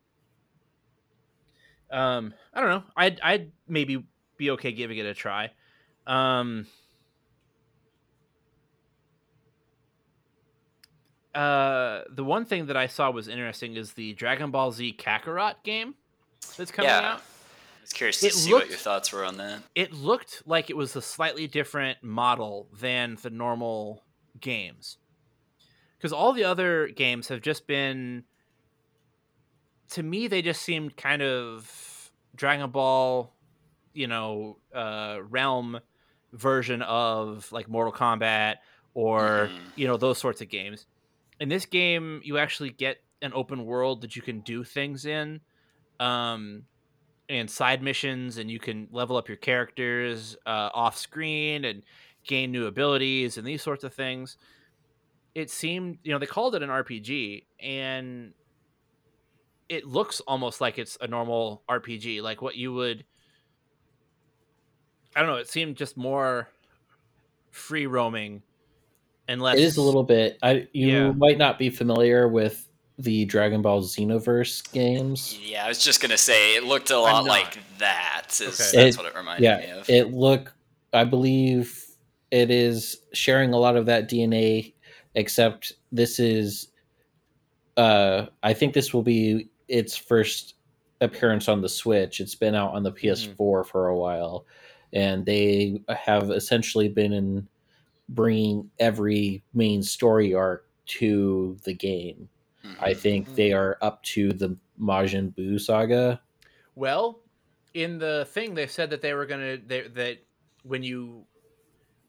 [1.92, 2.84] um I don't know.
[2.96, 4.06] I'd I'd maybe
[4.38, 5.52] be okay giving it a try.
[6.06, 6.68] Um
[11.34, 15.56] uh the one thing that I saw was interesting is the Dragon Ball Z Kakarot
[15.64, 15.96] game
[16.56, 17.14] that's coming yeah.
[17.14, 17.22] out
[17.84, 19.62] was curious to it see looked, what your thoughts were on that.
[19.76, 24.04] It looked like it was a slightly different model than the normal
[24.40, 24.98] games.
[25.98, 28.24] Because all the other games have just been
[29.92, 33.32] to me they just seemed kind of Dragon Ball,
[33.94, 35.80] you know, uh, realm
[36.32, 38.56] version of like Mortal Kombat
[38.96, 39.60] or mm.
[39.76, 40.86] you know those sorts of games.
[41.40, 45.42] In this game, you actually get an open world that you can do things in.
[46.00, 46.64] Um,
[47.40, 51.84] and side missions, and you can level up your characters uh, off screen and
[52.26, 54.38] gain new abilities and these sorts of things.
[55.36, 58.34] It seemed, you know, they called it an RPG, and
[59.70, 63.06] it looks almost like it's a normal RPG, like what you would.
[65.16, 65.38] I don't know.
[65.38, 66.50] It seemed just more
[67.52, 68.42] free roaming
[69.28, 69.58] and less.
[69.58, 70.38] It is a little bit.
[70.42, 71.12] I you yeah.
[71.12, 72.68] might not be familiar with
[72.98, 75.40] the Dragon Ball Xenoverse games.
[75.42, 78.28] Yeah, I was just gonna say it looked a lot like that.
[78.30, 78.84] Is, okay.
[78.84, 79.90] That's it, what it reminded yeah, me of.
[79.90, 80.54] It looked,
[80.94, 81.84] I believe,
[82.32, 84.74] it is sharing a lot of that DNA,
[85.16, 86.70] except this is.
[87.76, 90.56] Uh, I think this will be its first
[91.02, 92.20] appearance on the Switch.
[92.20, 93.70] It's been out on the PS4 mm-hmm.
[93.70, 94.46] for a while,
[94.94, 97.48] and they have essentially been in
[98.10, 102.30] bringing every main story arc to the game.
[102.80, 106.22] I think they are up to the Majin Buu saga.
[106.76, 107.20] Well,
[107.74, 110.18] in the thing they said that they were gonna they, that
[110.64, 111.26] when you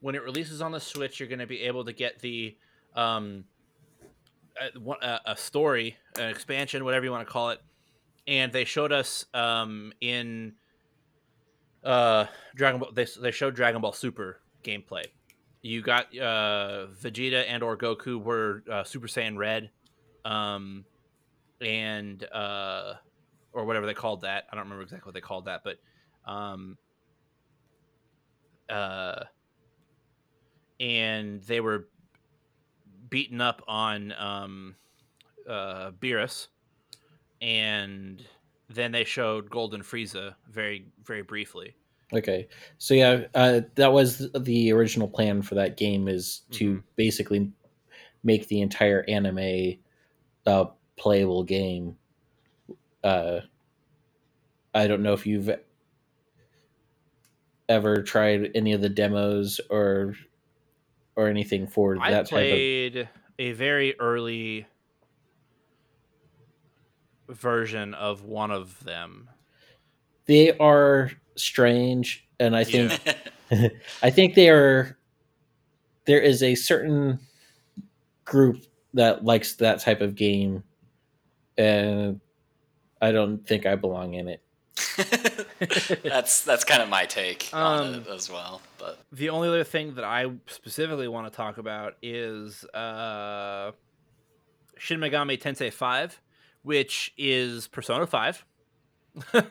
[0.00, 2.56] when it releases on the Switch, you're gonna be able to get the
[2.94, 3.44] um
[5.02, 7.60] a, a story, an expansion, whatever you want to call it,
[8.26, 10.54] and they showed us um in
[11.82, 15.04] uh Dragon Ball they they showed Dragon Ball Super gameplay.
[15.62, 19.70] You got uh Vegeta and or Goku were uh, Super Saiyan Red,
[20.24, 20.84] um,
[21.60, 22.94] and uh
[23.54, 24.44] or whatever they called that.
[24.50, 25.78] I don't remember exactly what they called that, but
[26.30, 26.76] um,
[28.68, 29.24] uh,
[30.80, 31.88] and they were
[33.08, 34.74] beaten up on um,
[35.48, 36.48] uh, Beerus,
[37.40, 38.24] and
[38.68, 41.74] then they showed Golden Frieza very very briefly.
[42.12, 46.80] Okay, so yeah, uh, that was the original plan for that game is to mm-hmm.
[46.96, 47.50] basically
[48.24, 49.76] make the entire anime
[50.46, 51.96] uh, playable game
[53.04, 53.40] uh,
[54.74, 55.50] I don't know if you've
[57.68, 60.14] ever tried any of the demos or
[61.14, 63.08] or anything for I that played of...
[63.38, 64.66] a very early
[67.28, 69.28] version of one of them.
[70.26, 73.00] They are strange, and I think
[73.50, 73.68] yeah.
[74.02, 74.98] I think they are.
[76.06, 77.18] There is a certain
[78.24, 80.64] group that likes that type of game,
[81.58, 82.20] and
[83.00, 84.40] I don't think I belong in it.
[86.02, 88.60] that's that's kind of my take um, on it as well.
[88.78, 93.72] But the only other thing that I specifically want to talk about is uh,
[94.78, 96.20] Shin Megami Tensei Five,
[96.62, 98.44] which is Persona Five.
[99.34, 99.46] um,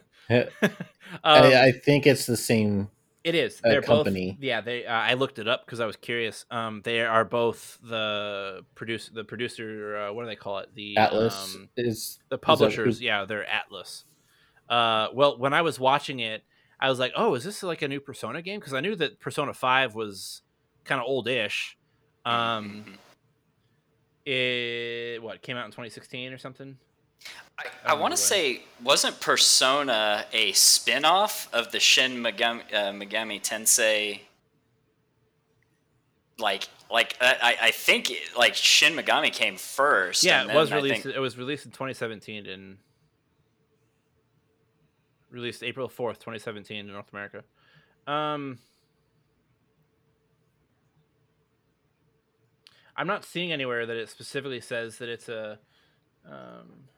[1.23, 2.89] I, I, think it's the same.
[3.23, 3.61] It is.
[3.63, 4.31] They're company.
[4.31, 4.85] Both, yeah, they.
[4.85, 6.45] Uh, I looked it up because I was curious.
[6.51, 9.97] Um, they are both the produce the producer.
[9.97, 10.69] Uh, what do they call it?
[10.75, 12.95] The Atlus um, is the publishers.
[12.95, 14.03] Is yeah, they're Atlus.
[14.67, 16.43] Uh, well, when I was watching it,
[16.81, 19.21] I was like, "Oh, is this like a new Persona game?" Because I knew that
[19.21, 20.41] Persona Five was
[20.83, 21.77] kind of old-ish.
[22.25, 22.93] Um, mm-hmm.
[24.25, 26.77] it what came out in 2016 or something.
[27.57, 33.41] I, I want to say, wasn't Persona a spin-off of the Shin Megami, uh, Megami
[33.41, 34.21] Tensei?
[36.39, 40.23] Like, like I, I think like Shin Megami came first.
[40.23, 41.03] Yeah, it was released.
[41.03, 41.15] Think...
[41.15, 42.77] It was released in 2017 in
[45.29, 47.43] released April 4th, 2017 in North America.
[48.07, 48.59] Um,
[52.95, 55.59] I'm not seeing anywhere that it specifically says that it's a.
[56.25, 56.89] Um...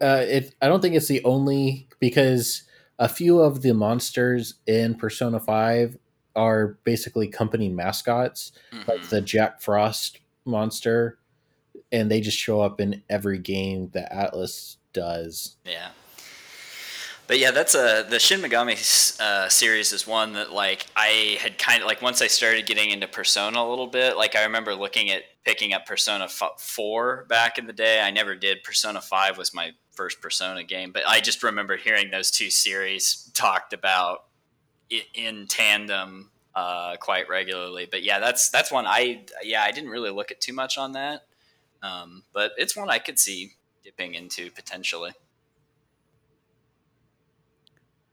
[0.00, 0.54] Uh, it.
[0.62, 2.62] I don't think it's the only because
[2.98, 5.98] a few of the monsters in Persona Five
[6.36, 8.88] are basically company mascots, mm-hmm.
[8.88, 11.18] like the Jack Frost monster,
[11.90, 15.56] and they just show up in every game that Atlus does.
[15.64, 15.88] Yeah.
[17.28, 21.58] But yeah, that's a the Shin Megami uh, series is one that like I had
[21.58, 24.16] kind of like once I started getting into Persona a little bit.
[24.16, 28.00] Like I remember looking at picking up Persona Four back in the day.
[28.00, 28.62] I never did.
[28.62, 33.28] Persona Five was my first Persona game, but I just remember hearing those two series
[33.34, 34.26] talked about
[35.12, 37.88] in tandem uh, quite regularly.
[37.90, 40.92] But yeah, that's that's one I yeah I didn't really look at too much on
[40.92, 41.22] that,
[41.82, 45.10] um, but it's one I could see dipping into potentially.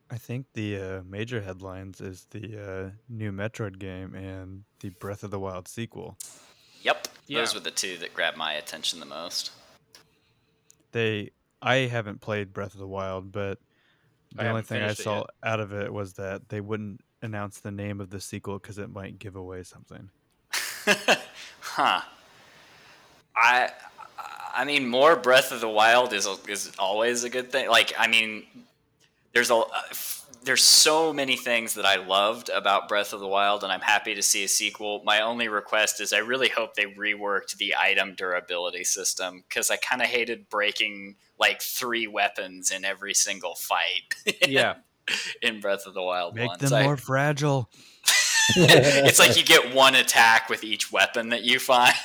[0.10, 5.24] I think the uh, major headlines is the uh, new Metroid game and the Breath
[5.24, 6.18] of the Wild sequel.
[6.82, 7.40] Yep, yeah.
[7.40, 9.52] those were the two that grabbed my attention the most.
[10.92, 11.32] They,
[11.66, 13.58] I haven't played Breath of the Wild, but
[14.36, 17.72] the I only thing I saw out of it was that they wouldn't announce the
[17.72, 20.10] name of the sequel because it might give away something.
[21.60, 22.02] huh.
[23.36, 23.72] I
[24.56, 27.68] I mean, more Breath of the Wild is is always a good thing.
[27.68, 28.44] Like, I mean,
[29.34, 29.66] there's a uh,
[30.46, 34.16] there's so many things that I loved about Breath of the Wild, and I'm happy
[34.16, 35.02] to see a sequel.
[35.04, 39.78] My only request is I really hope they reworked the item durability system because I
[39.78, 44.36] kind of hated breaking like three weapons in every single fight.
[44.48, 44.76] yeah,
[45.42, 46.62] in Breath of the Wild, make ones.
[46.62, 47.70] them I, more fragile.
[48.56, 51.96] it's like you get one attack with each weapon that you find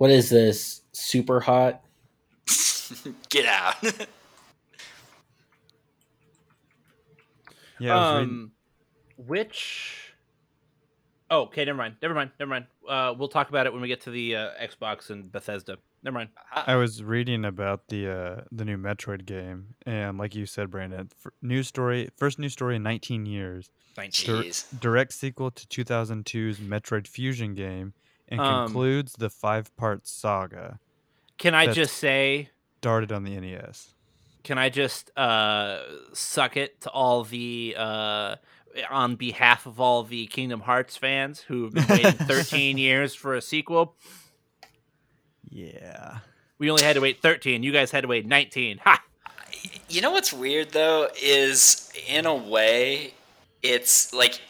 [0.00, 0.80] what is this?
[0.92, 1.82] Super hot?
[3.28, 3.76] Get out.
[7.80, 8.50] Yeah, um, reading,
[9.28, 10.14] Which?
[11.30, 11.64] Oh, okay.
[11.64, 11.96] Never mind.
[12.02, 12.30] Never mind.
[12.38, 12.66] Never mind.
[12.88, 15.78] Uh, we'll talk about it when we get to the uh, Xbox and Bethesda.
[16.02, 16.30] Never mind.
[16.52, 21.10] I was reading about the uh, the new Metroid game, and like you said, Brandon,
[21.42, 23.70] new story, first new story in 19 years.
[23.96, 24.42] 19.
[24.42, 27.92] Dir- direct sequel to 2002's Metroid Fusion game,
[28.28, 30.78] and um, concludes the five part saga.
[31.36, 32.50] Can I just say?
[32.78, 33.94] Started on the NES.
[34.44, 35.80] Can I just uh,
[36.12, 38.36] suck it to all the uh,
[38.90, 43.42] on behalf of all the Kingdom Hearts fans who've been waiting 13 years for a
[43.42, 43.94] sequel?
[45.48, 46.18] Yeah.
[46.58, 47.62] We only had to wait 13.
[47.62, 48.80] You guys had to wait 19.
[48.84, 49.02] Ha!
[49.88, 53.14] You know what's weird though is in a way
[53.62, 54.40] it's like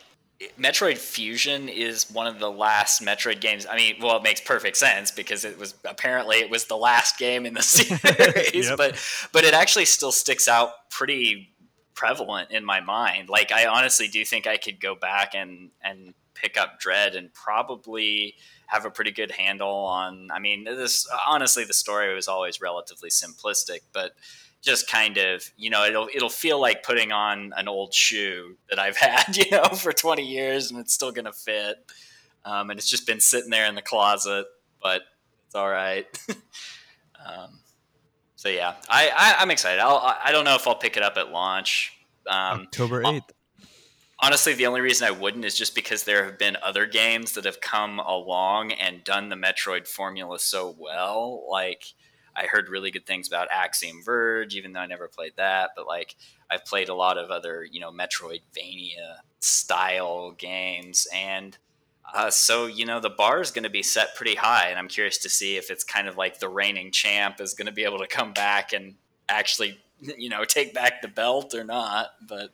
[0.59, 3.67] Metroid Fusion is one of the last Metroid games.
[3.67, 7.19] I mean, well, it makes perfect sense because it was apparently it was the last
[7.19, 8.79] game in the series, yep.
[8.79, 11.53] but but it actually still sticks out pretty
[11.95, 13.29] prevalent in my mind.
[13.29, 17.33] Like I honestly do think I could go back and and pick up Dread and
[17.35, 18.35] probably
[18.67, 20.31] have a pretty good handle on.
[20.33, 24.13] I mean, this honestly the story was always relatively simplistic, but
[24.63, 28.79] just kind of you know it'll it'll feel like putting on an old shoe that
[28.79, 31.77] I've had you know for 20 years and it's still gonna fit.
[32.43, 34.47] Um, and it's just been sitting there in the closet
[34.83, 35.03] but
[35.47, 36.07] it's all right.
[37.23, 37.59] Um,
[38.35, 39.79] so yeah I, I am excited.
[39.79, 41.93] I'll, I don't know if I'll pick it up at launch.
[42.27, 43.29] Um, October 8th
[44.21, 47.45] honestly the only reason I wouldn't is just because there have been other games that
[47.45, 51.85] have come along and done the Metroid formula so well like
[52.41, 55.71] I heard really good things about Axiom Verge, even though I never played that.
[55.77, 56.17] But like
[56.51, 61.59] I've played a lot of other, you know, Metroidvania style games, and
[62.15, 64.89] uh, so you know the bar is going to be set pretty high, and I'm
[64.89, 67.85] curious to see if it's kind of like the reigning champ is going to be
[67.85, 68.95] able to come back and
[69.29, 72.09] actually, you know, take back the belt or not.
[72.27, 72.51] But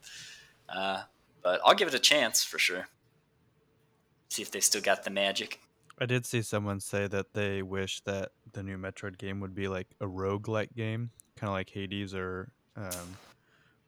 [0.68, 1.02] uh,
[1.42, 2.88] but I'll give it a chance for sure.
[4.30, 5.60] See if they still got the magic.
[5.98, 9.68] I did see someone say that they wish that the new Metroid game would be
[9.68, 13.16] like a rogue-like game, kind of like Hades or um,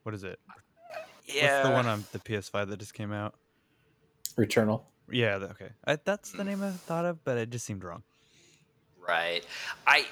[0.05, 0.41] what is it?
[1.27, 1.59] Yeah.
[1.59, 3.35] What's the one on the PS5 that just came out?
[4.37, 4.83] Returnal.
[5.11, 5.71] Yeah, okay.
[5.85, 6.49] I, that's the hmm.
[6.49, 8.03] name I thought of, but it just seemed wrong.
[9.07, 9.45] Right.
[9.87, 10.07] I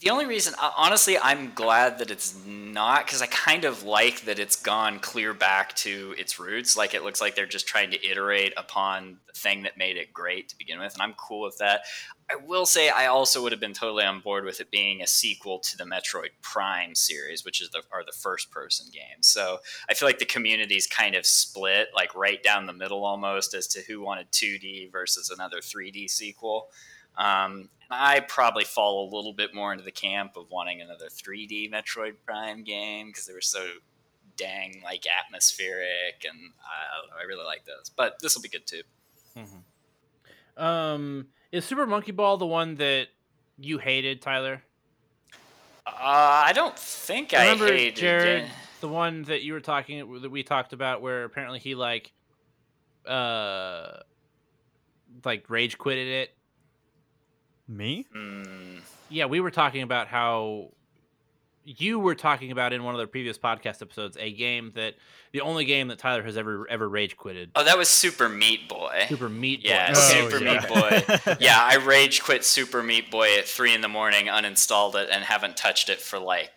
[0.00, 4.38] the only reason, honestly, I'm glad that it's not because I kind of like that
[4.38, 6.74] it's gone clear back to its roots.
[6.74, 10.14] Like it looks like they're just trying to iterate upon the thing that made it
[10.14, 11.82] great to begin with, and I'm cool with that.
[12.30, 15.06] I will say I also would have been totally on board with it being a
[15.06, 19.26] sequel to the Metroid Prime series, which is the are the first person games.
[19.26, 19.58] So
[19.90, 23.66] I feel like the community's kind of split, like right down the middle almost, as
[23.68, 26.68] to who wanted 2D versus another 3D sequel.
[27.18, 31.72] Um, I probably fall a little bit more into the camp of wanting another 3D
[31.72, 33.66] Metroid Prime game because they were so
[34.36, 37.90] dang like atmospheric, and I don't know, I really like those.
[37.94, 38.82] But this will be good too.
[39.36, 40.62] Mm-hmm.
[40.62, 43.08] Um, is Super Monkey Ball the one that
[43.58, 44.62] you hated, Tyler?
[45.84, 45.90] Uh,
[46.46, 48.50] I don't think I, remember hated Jared, it.
[48.80, 52.12] the one that you were talking that we talked about, where apparently he like,
[53.04, 53.98] uh,
[55.24, 56.34] like rage quitted it
[57.70, 58.06] me?
[58.14, 58.80] Mm.
[59.08, 60.72] Yeah, we were talking about how
[61.64, 64.94] you were talking about in one of the previous podcast episodes a game that
[65.32, 67.50] the only game that Tyler has ever ever rage quitted.
[67.54, 69.04] Oh, that was Super Meat Boy.
[69.08, 69.68] Super Meat Boy.
[69.68, 70.52] Yeah, oh, Super yeah.
[70.52, 71.36] Meat Boy.
[71.40, 75.22] yeah, I rage quit Super Meat Boy at three in the morning, uninstalled it, and
[75.24, 76.50] haven't touched it for like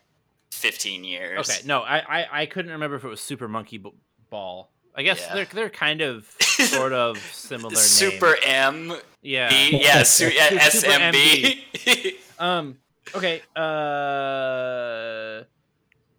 [0.52, 1.50] fifteen years.
[1.50, 3.84] Okay, no, I I, I couldn't remember if it was Super Monkey
[4.30, 4.70] Ball.
[4.96, 5.36] I guess yeah.
[5.36, 7.72] they're they're kind of sort of similar.
[7.72, 7.82] Names.
[7.82, 8.94] Super names.
[8.94, 8.94] M.
[9.22, 9.50] Yeah.
[9.50, 10.04] B, yeah.
[10.04, 12.16] Su- yeah SMB.
[12.40, 12.78] um.
[13.16, 13.42] Okay.
[13.56, 15.44] Uh.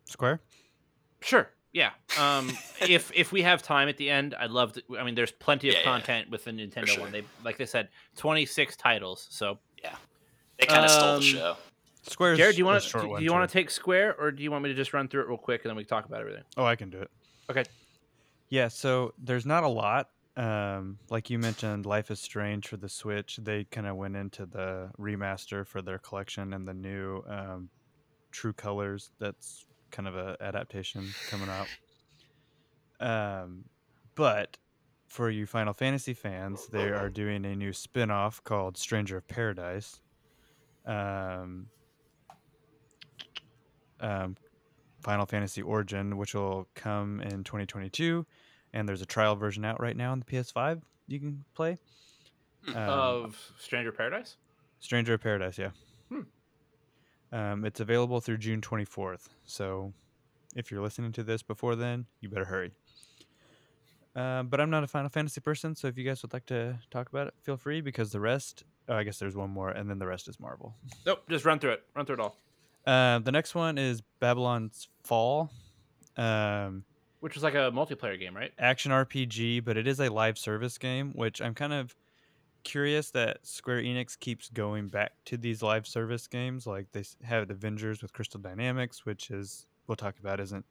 [0.06, 0.40] Square.
[1.20, 1.50] Sure.
[1.72, 1.90] Yeah.
[2.18, 2.50] Um.
[2.80, 4.82] if if we have time at the end, I'd love to.
[4.98, 6.32] I mean, there's plenty of yeah, content yeah.
[6.32, 7.02] with the Nintendo sure.
[7.02, 7.12] one.
[7.12, 9.28] They like they said, 26 titles.
[9.30, 9.94] So yeah,
[10.58, 11.56] they kind of um, stole the show.
[12.02, 12.36] Square.
[12.36, 14.62] Jared, do you want to do you want to take Square, or do you want
[14.62, 16.42] me to just run through it real quick and then we can talk about everything?
[16.56, 17.10] Oh, I can do it.
[17.48, 17.64] Okay.
[18.54, 20.10] Yeah, so there's not a lot.
[20.36, 23.40] Um, like you mentioned, Life is Strange for the Switch.
[23.42, 27.68] They kind of went into the remaster for their collection and the new um,
[28.30, 29.10] True Colors.
[29.18, 31.66] That's kind of a adaptation coming up.
[33.00, 33.64] Um,
[34.14, 34.56] but
[35.08, 40.00] for you Final Fantasy fans, they are doing a new spin-off called Stranger of Paradise.
[40.86, 41.66] Um,
[43.98, 44.36] um,
[45.02, 48.24] Final Fantasy Origin, which will come in 2022
[48.74, 51.78] and there's a trial version out right now on the PS5 you can play.
[52.66, 52.76] Hmm.
[52.76, 54.36] Um, of Stranger Paradise?
[54.80, 55.70] Stranger of Paradise, yeah.
[56.08, 56.20] Hmm.
[57.32, 59.28] Um, it's available through June 24th.
[59.44, 59.92] So
[60.56, 62.72] if you're listening to this before then, you better hurry.
[64.14, 66.78] Uh, but I'm not a Final Fantasy person, so if you guys would like to
[66.90, 67.80] talk about it, feel free.
[67.80, 70.74] Because the rest, oh, I guess there's one more, and then the rest is Marvel.
[71.06, 71.82] Nope, just run through it.
[71.94, 72.36] Run through it all.
[72.86, 75.50] Uh, the next one is Babylon's Fall,
[76.16, 76.84] um,
[77.24, 78.52] which is like a multiplayer game, right?
[78.58, 81.96] Action RPG, but it is a live service game, which I'm kind of
[82.64, 86.66] curious that Square Enix keeps going back to these live service games.
[86.66, 90.66] Like they have Avengers with Crystal Dynamics, which is we'll talk about isn't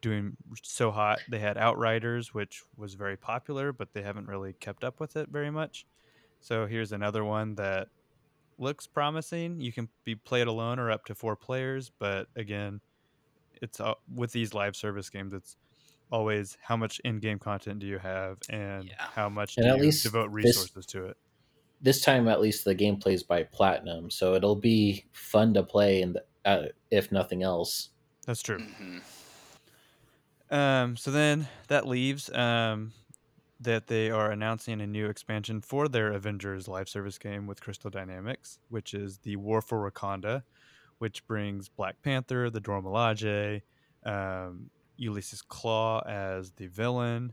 [0.00, 1.20] doing so hot.
[1.28, 5.28] They had Outriders, which was very popular, but they haven't really kept up with it
[5.28, 5.86] very much.
[6.40, 7.86] So here's another one that
[8.58, 9.60] looks promising.
[9.60, 12.80] You can be played alone or up to four players, but again,
[13.60, 15.32] it's uh, with these live service games.
[15.32, 15.56] It's
[16.12, 18.92] always how much in-game content do you have, and yeah.
[18.98, 21.16] how much and do you devote resources this, to it.
[21.80, 26.02] This time, at least, the game plays by platinum, so it'll be fun to play,
[26.02, 27.88] and uh, if nothing else.
[28.26, 28.58] That's true.
[28.58, 28.98] Mm-hmm.
[30.54, 32.92] Um, so then that leaves um,
[33.58, 37.90] that they are announcing a new expansion for their Avengers live service game with Crystal
[37.90, 40.42] Dynamics, which is the War for Wakanda,
[40.98, 43.62] which brings Black Panther, the Dora Milaje,
[44.04, 47.32] um, Ulysses Klaue as the villain.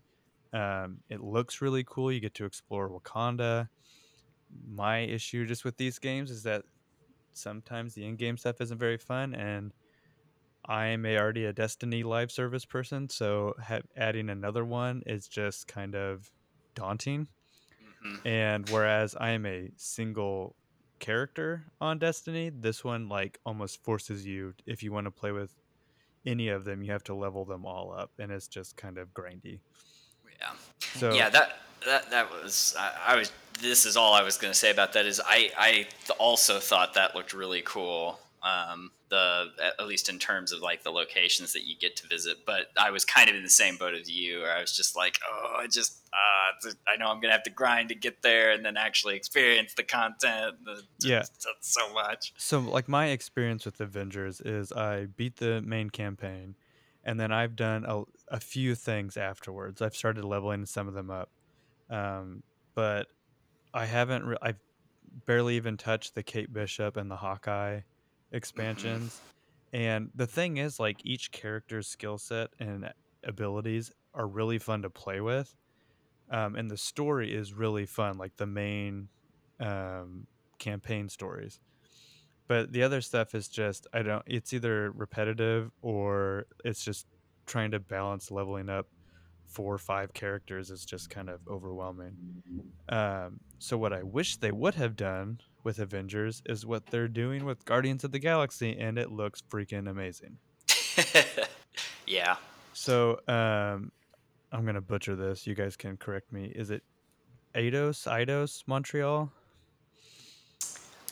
[0.53, 2.11] Um, it looks really cool.
[2.11, 3.69] You get to explore Wakanda.
[4.67, 6.63] My issue just with these games is that
[7.33, 9.71] sometimes the in-game stuff isn't very fun, and
[10.65, 15.27] I am a, already a Destiny live service person, so have, adding another one is
[15.27, 16.31] just kind of
[16.75, 17.27] daunting.
[18.05, 18.27] Mm-hmm.
[18.27, 20.55] And whereas I am a single
[20.99, 25.55] character on Destiny, this one like almost forces you if you want to play with
[26.29, 29.13] any of them, you have to level them all up, and it's just kind of
[29.13, 29.59] grindy.
[30.39, 30.51] Yeah.
[30.95, 33.31] So yeah, that that that was I, I was.
[33.61, 35.05] This is all I was going to say about that.
[35.05, 39.47] Is I I also thought that looked really cool um, the
[39.79, 42.37] at least in terms of like the locations that you get to visit.
[42.45, 44.95] But I was kind of in the same boat as you, where I was just
[44.95, 48.51] like, oh, I just uh, I know I'm gonna have to grind to get there,
[48.51, 50.55] and then actually experience the content.
[50.63, 51.23] The, yeah,
[51.59, 52.33] so much.
[52.37, 56.55] So like my experience with Avengers is I beat the main campaign,
[57.03, 59.81] and then I've done a, a few things afterwards.
[59.81, 61.29] I've started leveling some of them up,
[61.89, 63.07] um, but
[63.73, 64.25] I haven't.
[64.25, 64.59] Re- I've
[65.25, 67.81] barely even touched the Kate Bishop and the Hawkeye.
[68.31, 69.13] Expansions.
[69.13, 69.81] Mm-hmm.
[69.81, 72.91] And the thing is, like each character's skill set and
[73.23, 75.55] abilities are really fun to play with.
[76.31, 79.09] Um, and the story is really fun, like the main
[79.59, 80.27] um,
[80.57, 81.59] campaign stories.
[82.47, 84.23] But the other stuff is just I don't.
[84.25, 87.05] It's either repetitive or it's just
[87.45, 88.87] trying to balance leveling up
[89.45, 92.15] four or five characters is just kind of overwhelming.
[92.87, 97.45] Um, so what I wish they would have done with Avengers is what they're doing
[97.45, 100.37] with Guardians of the Galaxy, and it looks freaking amazing.
[102.07, 102.37] yeah.
[102.73, 103.91] So um,
[104.51, 105.45] I'm gonna butcher this.
[105.45, 106.51] You guys can correct me.
[106.55, 106.83] Is it
[107.55, 108.07] Eidos?
[108.07, 109.31] Eidos Montreal?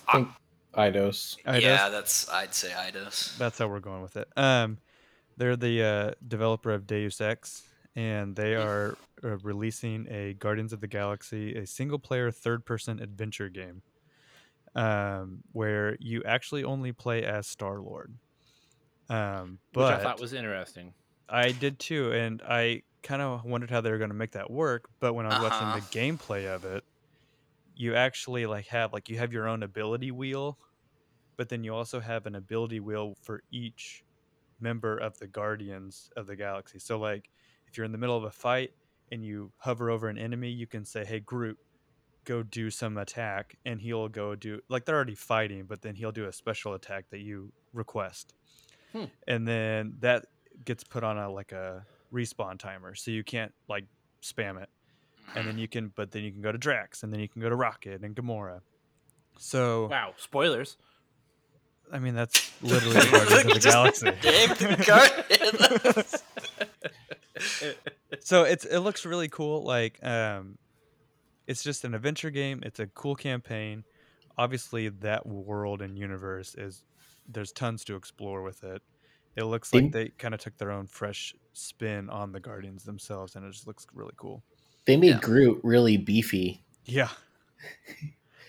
[0.08, 0.30] I think
[0.76, 1.38] Eidos.
[1.44, 1.62] Eidos.
[1.62, 3.38] Yeah, that's I'd say Eidos.
[3.38, 4.28] That's how we're going with it.
[4.38, 4.78] Um,
[5.36, 7.64] they're the uh, developer of Deus Ex,
[7.96, 13.84] and they are uh, releasing a Guardians of the Galaxy, a single-player third-person adventure game
[14.78, 18.14] um, where you actually only play as Star Lord.
[19.10, 20.94] Um, but Which I thought was interesting.
[21.28, 24.52] I did too, and I kind of wondered how they were going to make that
[24.52, 24.90] work.
[25.00, 25.74] But when I was uh-huh.
[25.76, 26.84] watching the gameplay of it,
[27.76, 30.58] you actually like have like you have your own ability wheel,
[31.38, 34.04] but then you also have an ability wheel for each
[34.60, 36.80] member of the Guardians of the Galaxy.
[36.80, 37.30] So like
[37.68, 38.72] if you're in the middle of a fight
[39.12, 41.58] and you hover over an enemy, you can say, "Hey Groot,
[42.28, 46.12] go do some attack and he'll go do like they're already fighting but then he'll
[46.12, 48.34] do a special attack that you request.
[48.94, 49.06] Hmm.
[49.28, 50.28] and then that
[50.64, 53.86] gets put on a like a respawn timer so you can't like
[54.22, 54.70] spam it.
[55.36, 57.42] And then you can but then you can go to drax and then you can
[57.42, 58.60] go to rocket and gamora.
[59.40, 60.78] So wow spoilers.
[61.92, 66.18] I mean that's literally the guardians of the galaxy.
[68.20, 70.58] so it's it looks really cool like um
[71.48, 72.62] it's just an adventure game.
[72.64, 73.84] It's a cool campaign.
[74.38, 76.84] Obviously, that world and universe is
[77.28, 78.82] there's tons to explore with it.
[79.36, 83.36] It looks like they kind of took their own fresh spin on the Guardians themselves,
[83.36, 84.44] and it just looks really cool.
[84.86, 85.20] They made yeah.
[85.20, 86.62] Groot really beefy.
[86.86, 87.10] Yeah.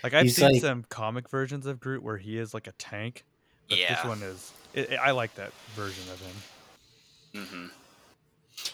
[0.03, 0.61] Like I've He's seen like...
[0.61, 3.25] some comic versions of Groot where he is like a tank,
[3.69, 3.95] but yeah.
[3.95, 4.53] this one is.
[4.75, 7.43] It, it, I like that version of him.
[7.43, 7.67] Mm-hmm.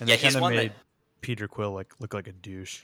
[0.01, 0.77] And yeah, they kind of made that...
[1.23, 2.83] Peter Quill like look like a douche.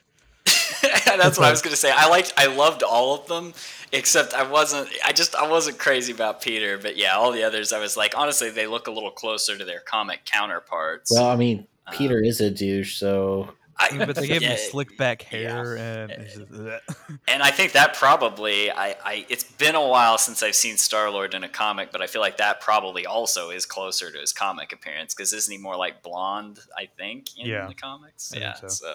[1.05, 1.93] That's what I was gonna say.
[1.95, 3.53] I liked, I loved all of them,
[3.93, 4.89] except I wasn't.
[5.05, 6.79] I just, I wasn't crazy about Peter.
[6.79, 9.65] But yeah, all the others, I was like, honestly, they look a little closer to
[9.65, 11.13] their comic counterparts.
[11.13, 14.59] Well, I mean, Peter um, is a douche, so I, but they gave yeah, him
[14.59, 16.03] slick back hair yeah.
[16.03, 16.81] and
[17.27, 21.11] and I think that probably I, I it's been a while since I've seen Star
[21.11, 24.33] Lord in a comic, but I feel like that probably also is closer to his
[24.33, 26.61] comic appearance because isn't he more like blonde?
[26.77, 27.67] I think in yeah.
[27.67, 28.33] the comics.
[28.35, 28.69] I yeah, so.
[28.69, 28.95] so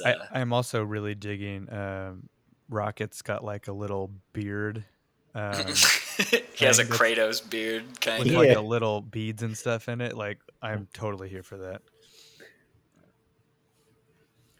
[0.00, 1.72] uh, I, I'm also really digging.
[1.72, 2.28] Um,
[2.68, 4.84] Rocket's got like a little beard.
[5.34, 5.54] Um,
[6.54, 10.00] he has a Kratos beard, kind with of like a little beads and stuff in
[10.00, 10.16] it.
[10.16, 11.82] Like I'm totally here for that.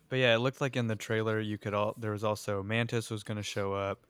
[0.09, 3.11] But yeah, it looked like in the trailer you could all there was also Mantis
[3.11, 4.07] was going to show up.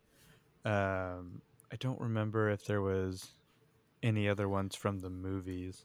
[0.65, 1.43] Um,
[1.73, 3.29] I don't remember if there was
[4.03, 5.85] any other ones from the movies.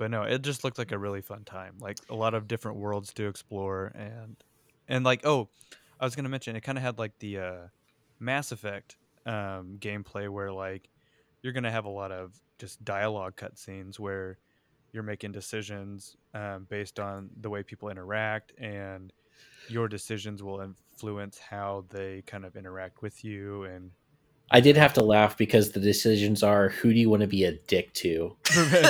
[0.00, 1.74] But no, it just looked like a really fun time.
[1.78, 4.34] Like a lot of different worlds to explore and
[4.88, 5.50] and like oh,
[6.00, 7.66] I was to mention it kind of had like the uh,
[8.18, 8.96] Mass Effect
[9.26, 10.88] um, gameplay where like
[11.42, 14.38] you're to have a lot of just dialogue cutscenes where
[14.90, 19.12] you're making decisions um, based on the way people interact and
[19.68, 23.90] your decisions will influence how they kind of interact with you and
[24.52, 27.44] I did have to laugh because the decisions are who do you want to be
[27.44, 28.36] a dick to?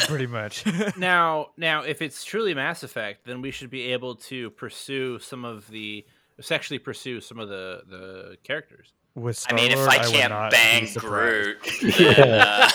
[0.06, 0.64] Pretty much.
[0.96, 5.44] now, now, if it's truly Mass Effect, then we should be able to pursue some
[5.44, 6.06] of the
[6.40, 8.94] sexually pursue some of the the characters.
[9.14, 11.58] With Star I mean, if I can't bang Groot,
[11.98, 12.70] then, uh...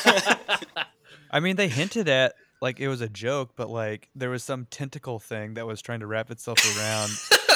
[1.32, 4.68] I mean, they hinted at like it was a joke, but like there was some
[4.70, 7.10] tentacle thing that was trying to wrap itself around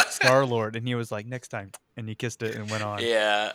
[0.09, 3.03] Star Lord, and he was like, "Next time," and he kissed it and went on.
[3.03, 3.53] Yeah.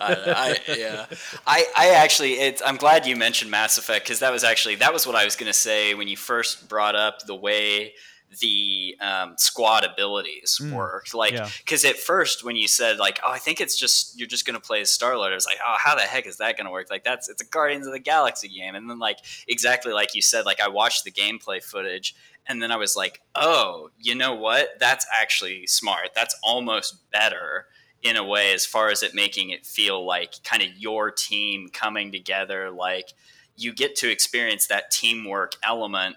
[0.00, 1.06] I, I, yeah,
[1.46, 4.92] I, I actually, it's, I'm glad you mentioned Mass Effect because that was actually that
[4.92, 7.92] was what I was going to say when you first brought up the way
[8.38, 11.12] the um, squad abilities mm, work.
[11.14, 11.90] Like, because yeah.
[11.90, 14.80] at first when you said like, oh, I think it's just you're just gonna play
[14.80, 16.88] as Star Lord, I was like, oh, how the heck is that gonna work?
[16.90, 19.18] Like, that's it's a Guardians of the Galaxy game, and then like
[19.48, 22.14] exactly like you said, like I watched the gameplay footage,
[22.46, 24.78] and then I was like, oh, you know what?
[24.78, 26.10] That's actually smart.
[26.14, 27.66] That's almost better
[28.02, 31.68] in a way as far as it making it feel like kind of your team
[31.72, 33.12] coming together like
[33.56, 36.16] you get to experience that teamwork element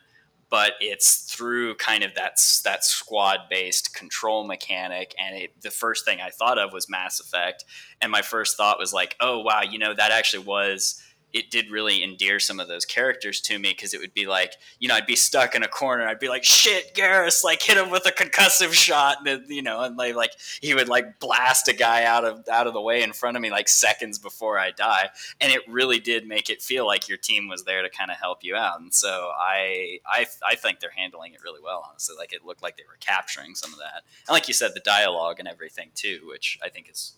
[0.50, 6.06] but it's through kind of that that squad based control mechanic and it, the first
[6.06, 7.66] thing i thought of was mass effect
[8.02, 11.02] and my first thought was like oh wow you know that actually was
[11.34, 14.54] it did really endear some of those characters to me because it would be like,
[14.80, 16.08] you know, I'd be stuck in a corner.
[16.08, 19.28] I'd be like, shit, Garrus, like hit him with a concussive shot.
[19.28, 22.68] And, you know, and like, like he would like blast a guy out of, out
[22.68, 25.10] of the way in front of me like seconds before I die.
[25.42, 28.18] And it really did make it feel like your team was there to kind of
[28.18, 28.80] help you out.
[28.80, 32.16] And so I, I, I think they're handling it really well, honestly.
[32.16, 34.04] Like it looked like they were capturing some of that.
[34.28, 37.14] And like you said, the dialogue and everything too, which I think is,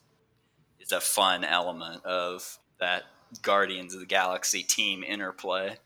[0.80, 3.04] is a fun element of that
[3.42, 5.78] Guardians of the Galaxy team interplay.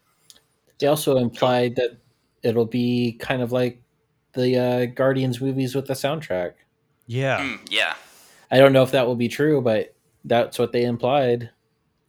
[0.80, 1.98] They also implied that
[2.44, 3.82] it'll be kind of like
[4.34, 6.54] the uh, Guardians movies with the soundtrack.
[7.08, 7.40] Yeah.
[7.42, 7.96] Mm, yeah.
[8.52, 11.50] I don't know if that will be true, but that's what they implied.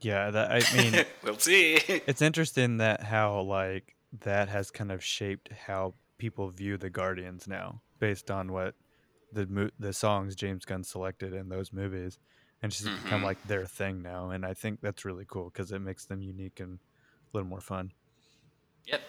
[0.01, 1.79] Yeah, that I mean, we'll see.
[1.87, 7.47] It's interesting that how like that has kind of shaped how people view the Guardians
[7.47, 8.75] now, based on what
[9.33, 12.19] the the songs James Gunn selected in those movies
[12.63, 13.03] and it's mm-hmm.
[13.03, 14.31] become like their thing now.
[14.31, 17.61] And I think that's really cool because it makes them unique and a little more
[17.61, 17.93] fun.
[18.87, 19.01] Yep.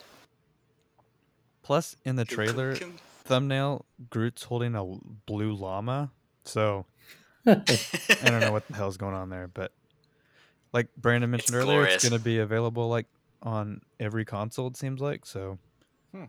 [1.63, 2.75] Plus, in the trailer
[3.23, 4.83] thumbnail, Groot's holding a
[5.25, 6.11] blue llama.
[6.43, 6.85] So
[7.45, 7.55] I
[8.23, 9.71] don't know what the hell's going on there, but
[10.73, 11.95] like Brandon mentioned it's earlier, glorious.
[11.95, 13.07] it's going to be available like
[13.43, 14.67] on every console.
[14.67, 15.57] It seems like so.
[16.13, 16.25] Hmm.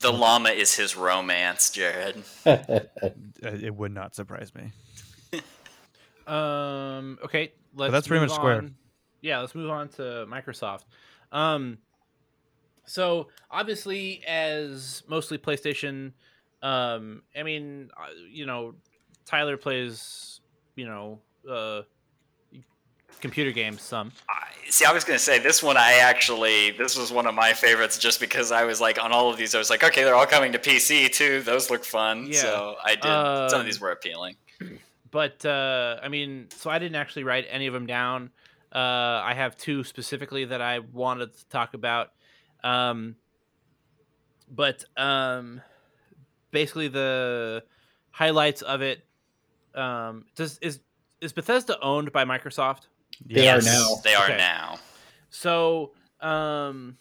[0.00, 2.22] The llama is his romance, Jared.
[2.46, 4.72] it would not surprise me.
[6.26, 7.18] Um.
[7.24, 7.52] Okay.
[7.74, 7.88] Let's.
[7.88, 8.36] But that's pretty much on.
[8.36, 8.70] Square.
[9.20, 9.40] Yeah.
[9.40, 10.84] Let's move on to Microsoft.
[11.30, 11.78] Um.
[12.84, 16.12] So obviously, as mostly PlayStation,
[16.62, 18.74] um, I mean, uh, you know,
[19.24, 20.40] Tyler plays,
[20.76, 21.82] you know, uh,
[23.20, 24.12] computer games some.
[24.28, 25.76] I, see, I was going to say this one.
[25.76, 29.30] I actually this was one of my favorites just because I was like on all
[29.30, 29.54] of these.
[29.54, 31.42] I was like, okay, they're all coming to PC too.
[31.42, 32.26] Those look fun.
[32.26, 32.40] Yeah.
[32.40, 33.06] So I did.
[33.06, 34.36] Uh, some of these were appealing
[35.12, 38.30] but uh, I mean, so I didn't actually write any of them down.
[38.74, 42.12] Uh, I have two specifically that I wanted to talk about.
[42.64, 43.16] Um,
[44.50, 45.60] but um,
[46.50, 47.62] basically, the
[48.10, 49.04] highlights of it
[49.74, 50.80] um, does is
[51.20, 52.86] is Bethesda owned by Microsoft?
[53.26, 54.00] They yes, are now.
[54.02, 54.36] They are okay.
[54.38, 54.78] now.
[55.28, 56.96] So, um,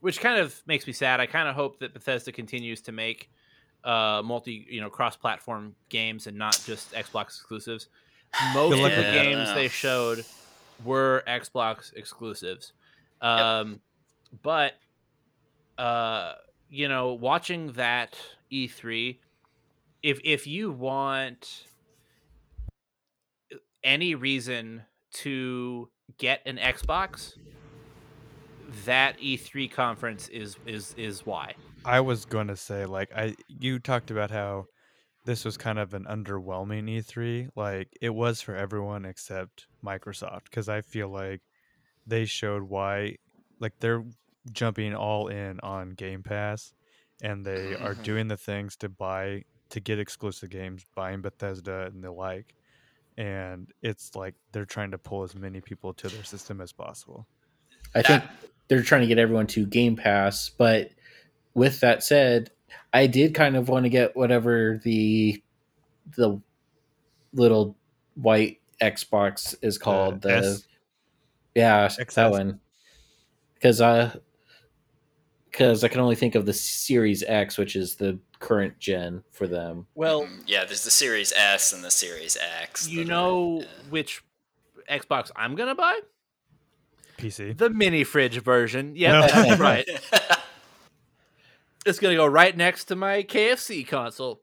[0.00, 1.20] which kind of makes me sad.
[1.20, 3.30] I kind of hope that Bethesda continues to make
[3.84, 7.88] uh, multi, you know, cross-platform games and not just Xbox exclusives.
[8.54, 10.24] Most of the games they showed
[10.84, 12.72] were Xbox exclusives,
[13.20, 13.78] um, yep.
[14.42, 14.72] but
[15.78, 16.34] uh,
[16.70, 18.16] you know, watching that
[18.50, 19.18] E3,
[20.02, 21.64] if if you want
[23.84, 27.34] any reason to get an Xbox,
[28.84, 31.54] that E3 conference is is is why.
[31.84, 34.66] I was going to say like I you talked about how
[35.24, 37.50] this was kind of an underwhelming E3.
[37.54, 41.40] Like it was for everyone except Microsoft because I feel like
[42.06, 43.16] they showed why
[43.60, 44.04] like they're
[44.52, 46.72] jumping all in on Game Pass
[47.22, 52.02] and they are doing the things to buy to get exclusive games, buying Bethesda and
[52.02, 52.54] the like.
[53.16, 57.26] And it's like they're trying to pull as many people to their system as possible.
[57.94, 58.24] I think
[58.68, 60.90] they're trying to get everyone to Game Pass, but
[61.54, 62.50] with that said,
[62.92, 65.42] I did kind of want to get whatever the
[66.16, 66.40] the
[67.32, 67.76] little
[68.14, 70.22] white Xbox is called.
[70.22, 70.66] the S-
[71.54, 72.14] yeah, XS.
[72.14, 72.60] that one.
[73.54, 74.12] Because I uh,
[75.50, 79.46] because I can only think of the Series X, which is the current gen for
[79.46, 79.86] them.
[79.94, 82.88] Well, yeah, there's the Series S and the Series X.
[82.88, 84.24] You know are, which
[84.90, 86.00] Xbox I'm gonna buy?
[87.18, 87.56] PC.
[87.56, 88.92] The mini fridge version.
[88.96, 89.26] Yeah, no.
[89.26, 89.88] that's right.
[91.86, 94.42] it's gonna go right next to my KFC console.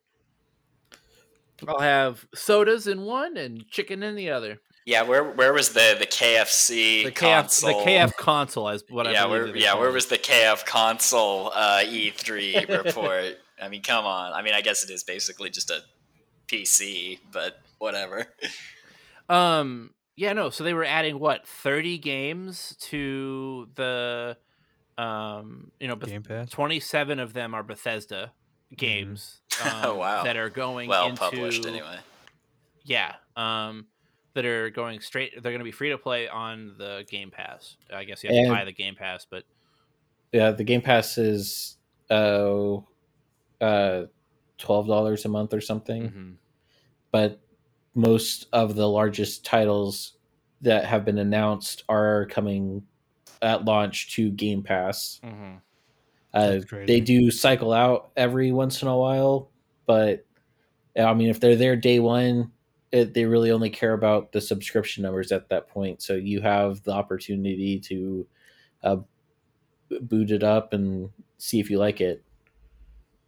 [1.67, 4.59] I'll have sodas in one and chicken in the other.
[4.85, 7.85] Yeah, where where was the the KFC the console?
[7.85, 9.75] The KF console is what yeah, I where, yeah.
[9.75, 13.37] Where was the KF console uh, E3 report?
[13.61, 14.33] I mean, come on.
[14.33, 15.81] I mean, I guess it is basically just a
[16.47, 18.25] PC, but whatever.
[19.27, 19.91] Um.
[20.15, 20.33] Yeah.
[20.33, 20.49] No.
[20.49, 24.37] So they were adding what thirty games to the,
[24.99, 25.71] um.
[25.79, 26.49] You know, Game Pass.
[26.49, 28.31] Twenty-seven of them are Bethesda
[28.71, 28.75] mm-hmm.
[28.75, 29.41] games.
[29.41, 29.45] Mm-hmm.
[29.59, 30.23] Um, oh wow!
[30.23, 31.97] That are going well into, published anyway.
[32.85, 33.15] Yeah.
[33.35, 33.87] Um
[34.33, 35.33] that are going straight.
[35.33, 37.75] They're going to be free to play on the Game Pass.
[37.93, 39.43] I guess you have and, to buy the Game Pass, but
[40.31, 41.77] yeah, the Game Pass is
[42.09, 42.77] uh,
[43.59, 44.03] uh,
[44.57, 46.03] twelve dollars a month or something.
[46.03, 46.31] Mm-hmm.
[47.11, 47.41] But
[47.95, 50.13] most of the largest titles
[50.61, 52.83] that have been announced are coming
[53.41, 55.19] at launch to Game Pass.
[55.23, 55.55] Mm-hmm.
[56.33, 59.49] Uh, they do cycle out every once in a while,
[59.87, 60.25] but
[60.97, 62.51] I mean, if they're there day one,
[62.91, 66.01] it, they really only care about the subscription numbers at that point.
[66.01, 68.27] So you have the opportunity to
[68.83, 68.97] uh,
[70.01, 72.23] boot it up and see if you like it.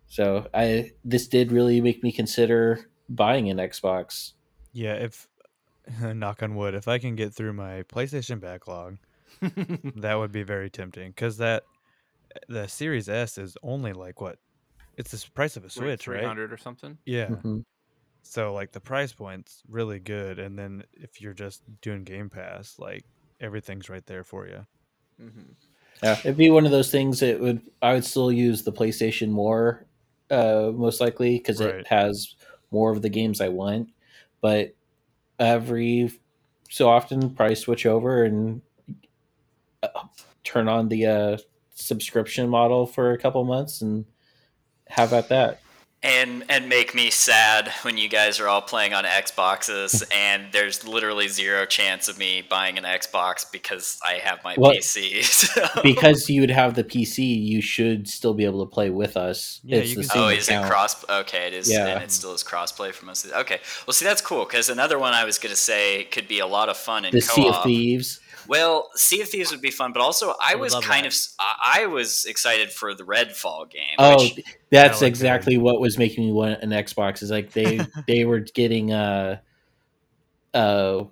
[0.07, 4.33] So I this did really make me consider buying an Xbox.
[4.73, 5.27] Yeah, if
[6.01, 8.97] knock on wood, if I can get through my PlayStation backlog,
[9.41, 11.63] that would be very tempting because that
[12.47, 14.37] the Series S is only like what
[14.97, 16.19] it's the price of a Switch, right?
[16.19, 16.97] Three hundred or something.
[17.05, 17.27] Yeah.
[17.27, 17.59] Mm-hmm.
[18.23, 22.75] So like the price point's really good, and then if you're just doing Game Pass,
[22.77, 23.03] like
[23.39, 24.65] everything's right there for you.
[25.21, 25.51] Mm-hmm.
[26.03, 29.29] Yeah, it'd be one of those things that would I would still use the PlayStation
[29.29, 29.85] more,
[30.29, 31.75] uh, most likely because right.
[31.75, 32.35] it has
[32.71, 33.89] more of the games I want.
[34.39, 34.75] But
[35.39, 36.11] every
[36.69, 38.61] so often, probably switch over and
[40.43, 41.37] turn on the uh,
[41.73, 44.05] subscription model for a couple months and
[44.87, 45.61] have at that
[46.03, 50.87] and and make me sad when you guys are all playing on Xboxes and there's
[50.87, 55.21] literally zero chance of me buying an Xbox because I have my well, PC.
[55.41, 55.81] So.
[55.81, 59.59] Because you would have the PC, you should still be able to play with us.
[59.63, 60.65] Yeah, it's the same oh, is account.
[60.65, 61.09] it cross?
[61.09, 61.71] Okay, it is.
[61.71, 61.87] Yeah.
[61.87, 63.31] and it still is crossplay for most of.
[63.31, 66.27] The, okay, well, see, that's cool because another one I was going to say could
[66.27, 67.35] be a lot of fun in the co-op.
[67.35, 68.20] Sea of Thieves.
[68.47, 71.13] Well, Sea of Thieves would be fun, but also I, I was kind that.
[71.13, 73.95] of I was excited for the Redfall game.
[73.97, 74.27] Oh,
[74.69, 77.21] that's exactly what was making me want an Xbox.
[77.21, 79.39] Is like they they were getting uh
[80.53, 81.03] uh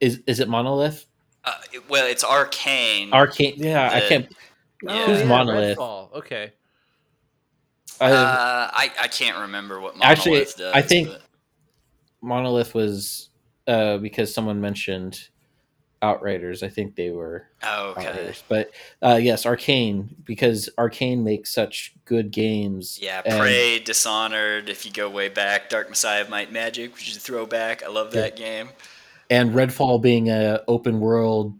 [0.00, 1.06] is is it Monolith?
[1.44, 1.52] Uh,
[1.88, 3.10] well, it's Arkane.
[3.10, 4.34] Arkane, yeah, the, I can't.
[4.82, 5.06] Yeah.
[5.06, 5.78] Who's Monolith?
[5.78, 6.12] Redfall.
[6.14, 6.52] Okay.
[8.00, 10.72] Uh, I I can't remember what Monolith actually, does.
[10.74, 11.22] I think but.
[12.22, 13.30] Monolith was
[13.66, 15.28] uh, because someone mentioned
[16.04, 16.62] Outriders.
[16.62, 17.46] I think they were.
[17.62, 18.08] Oh, okay.
[18.08, 18.44] Outriders.
[18.46, 22.98] But uh, yes, Arkane because Arkane makes such good games.
[23.00, 24.68] Yeah, Prey, and, Dishonored.
[24.68, 27.82] If you go way back, Dark Messiah of Might Magic, which is a throwback.
[27.82, 28.46] I love that yeah.
[28.46, 28.68] game.
[29.30, 31.58] And Redfall being a open world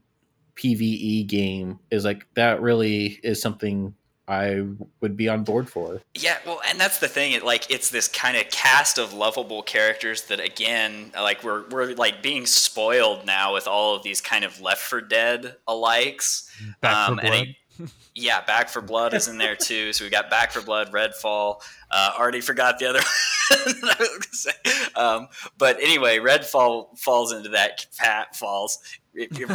[0.57, 2.61] PVE game is like that.
[2.61, 3.95] Really is something
[4.27, 4.65] I
[5.01, 6.01] would be on board for.
[6.15, 7.33] Yeah, well, and that's the thing.
[7.33, 11.95] It, like, it's this kind of cast of lovable characters that, again, like we're we're
[11.95, 16.49] like being spoiled now with all of these kind of Left 4 Dead alikes.
[16.81, 17.35] Back um, for Blood.
[17.35, 17.57] It,
[18.15, 19.93] yeah, Back 4 Blood is in there too.
[19.93, 21.61] So we got Back 4 Blood, Redfall.
[21.91, 23.01] Uh, already forgot the other.
[24.97, 27.87] um, but anyway, Redfall falls into that.
[27.91, 28.79] Fat falls.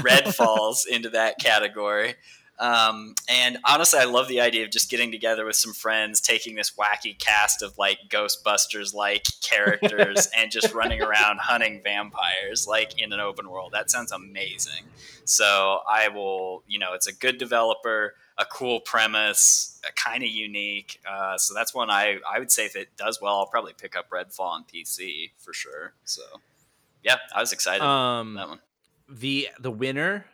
[0.04, 2.16] Red falls into that category.
[2.60, 6.56] Um, and honestly, I love the idea of just getting together with some friends, taking
[6.56, 13.02] this wacky cast of like Ghostbusters like characters, and just running around hunting vampires like
[13.02, 13.72] in an open world.
[13.72, 14.84] That sounds amazing.
[15.24, 21.00] So I will, you know, it's a good developer, a cool premise, kind of unique.
[21.10, 23.96] Uh, so that's one I I would say if it does well, I'll probably pick
[23.96, 25.94] up Redfall on PC for sure.
[26.04, 26.24] So
[27.04, 27.84] yeah, I was excited.
[27.86, 28.60] Um, that one.
[29.08, 30.26] The the winner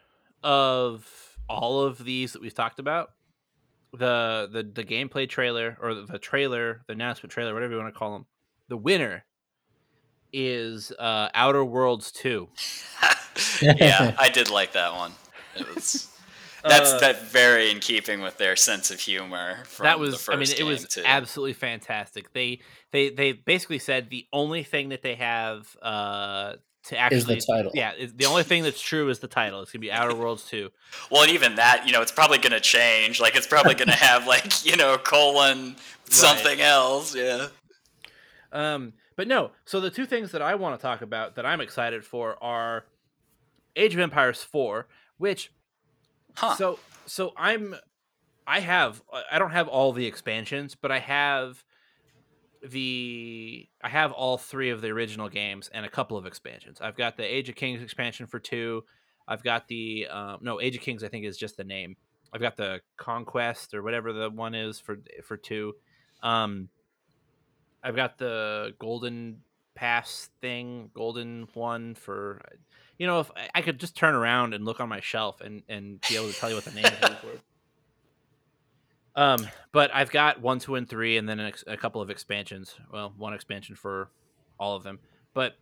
[0.44, 1.08] of
[1.50, 3.12] all of these that we've talked about,
[3.92, 7.98] the the the gameplay trailer or the trailer, the announcement trailer, whatever you want to
[7.98, 8.26] call them,
[8.68, 9.26] the winner
[10.34, 12.50] is uh, Outer Worlds Two.
[13.62, 15.14] yeah, I did like that one.
[15.56, 16.12] It was.
[16.68, 19.60] That's uh, that very in keeping with their sense of humor.
[19.82, 21.04] that was, I mean, it was too.
[21.06, 22.34] absolutely fantastic.
[22.34, 26.54] They they they basically said the only thing that they have uh,
[26.88, 27.72] to actually is the title.
[27.74, 29.62] Yeah, the only thing that's true is the title.
[29.62, 30.72] It's gonna be Outer Worlds two.
[31.10, 33.20] well, and even that, you know, it's probably gonna change.
[33.20, 35.76] Like, it's probably gonna have like you know colon
[36.10, 36.68] something right.
[36.68, 37.16] else.
[37.16, 37.48] Yeah.
[38.52, 39.52] Um, but no.
[39.66, 42.86] So the two things that I want to talk about that I'm excited for are
[43.76, 45.52] Age of Empires four, which,
[46.36, 46.56] huh.
[46.56, 47.76] so so I'm,
[48.46, 51.64] I have I don't have all the expansions, but I have
[52.72, 56.80] the I have all three of the original games and a couple of expansions.
[56.82, 58.84] I've got the Age of Kings expansion for two.
[59.28, 61.04] I've got the um, no Age of Kings.
[61.04, 61.96] I think is just the name.
[62.34, 65.74] I've got the Conquest or whatever the one is for for two.
[66.22, 66.70] Um,
[67.84, 69.42] I've got the Golden
[69.76, 72.42] Pass thing, Golden one for.
[72.98, 76.00] You know, if I could just turn around and look on my shelf and and
[76.08, 77.28] be able to tell you what the name is for.
[79.16, 82.76] Um, but I've got one, two, and three, and then a, a, couple of expansions.
[82.92, 84.10] Well, one expansion for
[84.60, 85.00] all of them.
[85.34, 85.56] But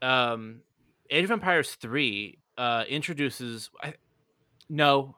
[0.00, 0.62] um,
[1.10, 3.70] Age of Empires three uh, introduces.
[3.82, 3.94] I,
[4.68, 5.16] no,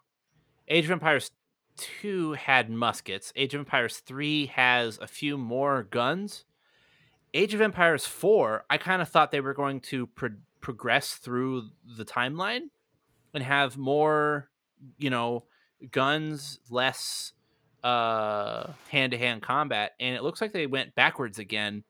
[0.66, 1.30] Age of Empires
[1.76, 3.32] two had muskets.
[3.36, 6.44] Age of Empires three has a few more guns.
[7.32, 11.70] Age of Empires four, I kind of thought they were going to pro- progress through
[11.96, 12.70] the timeline
[13.32, 14.50] and have more,
[14.98, 15.44] you know,
[15.92, 17.32] guns, less
[17.84, 21.84] uh hand-to-hand combat and it looks like they went backwards again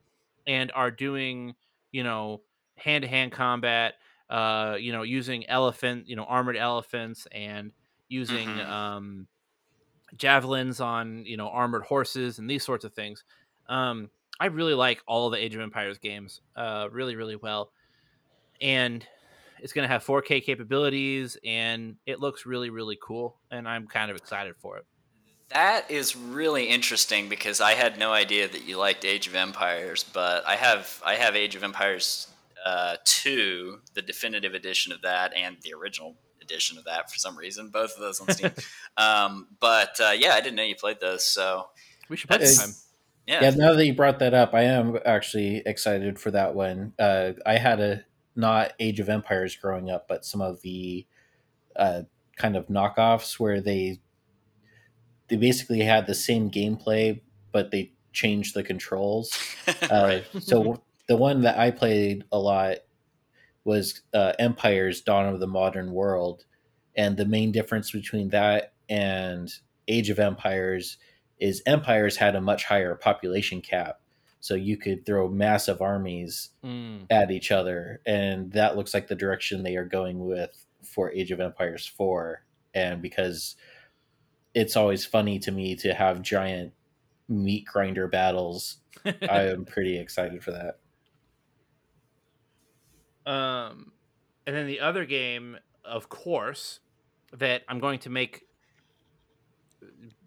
[0.47, 1.55] and are doing
[1.93, 2.43] you know
[2.77, 3.95] hand-to-hand combat
[4.29, 7.73] uh you know using elephant you know armored elephants and
[8.09, 8.71] using mm-hmm.
[8.71, 9.27] um
[10.17, 13.25] javelins on you know armored horses and these sorts of things
[13.71, 14.11] um
[14.41, 17.71] i really like all the age of empires games uh really really well
[18.61, 19.07] and
[19.61, 24.11] it's going to have 4k capabilities and it looks really really cool and i'm kind
[24.11, 24.85] of excited for it
[25.51, 30.05] that is really interesting because I had no idea that you liked Age of Empires,
[30.05, 32.29] but I have I have Age of Empires
[32.65, 37.37] uh, two, the definitive edition of that, and the original edition of that for some
[37.37, 37.71] reason.
[37.71, 38.51] Both of those on Steam.
[38.97, 41.69] um, but uh, yeah, I didn't know you played those, so
[42.09, 42.75] we should play this time.
[43.27, 43.43] Yeah.
[43.45, 43.51] yeah.
[43.51, 46.93] Now that you brought that up, I am actually excited for that one.
[46.99, 48.05] Uh, I had a
[48.37, 51.07] not Age of Empires growing up, but some of the
[51.77, 52.03] uh,
[52.37, 54.01] kind of knockoffs where they
[55.29, 57.21] they basically had the same gameplay,
[57.53, 59.39] but they changed the controls.
[59.91, 62.79] uh, so the one that I played a lot
[63.65, 66.45] was uh, Empire's Dawn of the Modern World,
[66.97, 69.53] and the main difference between that and
[69.87, 70.97] Age of Empires
[71.39, 74.01] is Empires had a much higher population cap,
[74.41, 77.07] so you could throw massive armies mm.
[77.11, 81.31] at each other, and that looks like the direction they are going with for Age
[81.31, 83.55] of Empires four, and because
[84.55, 86.73] it's always funny to me to have giant
[87.29, 88.79] meat grinder battles.
[89.05, 90.79] I am pretty excited for that.
[93.31, 93.93] Um,
[94.47, 96.81] and then the other game, of course,
[97.37, 98.45] that I'm going to make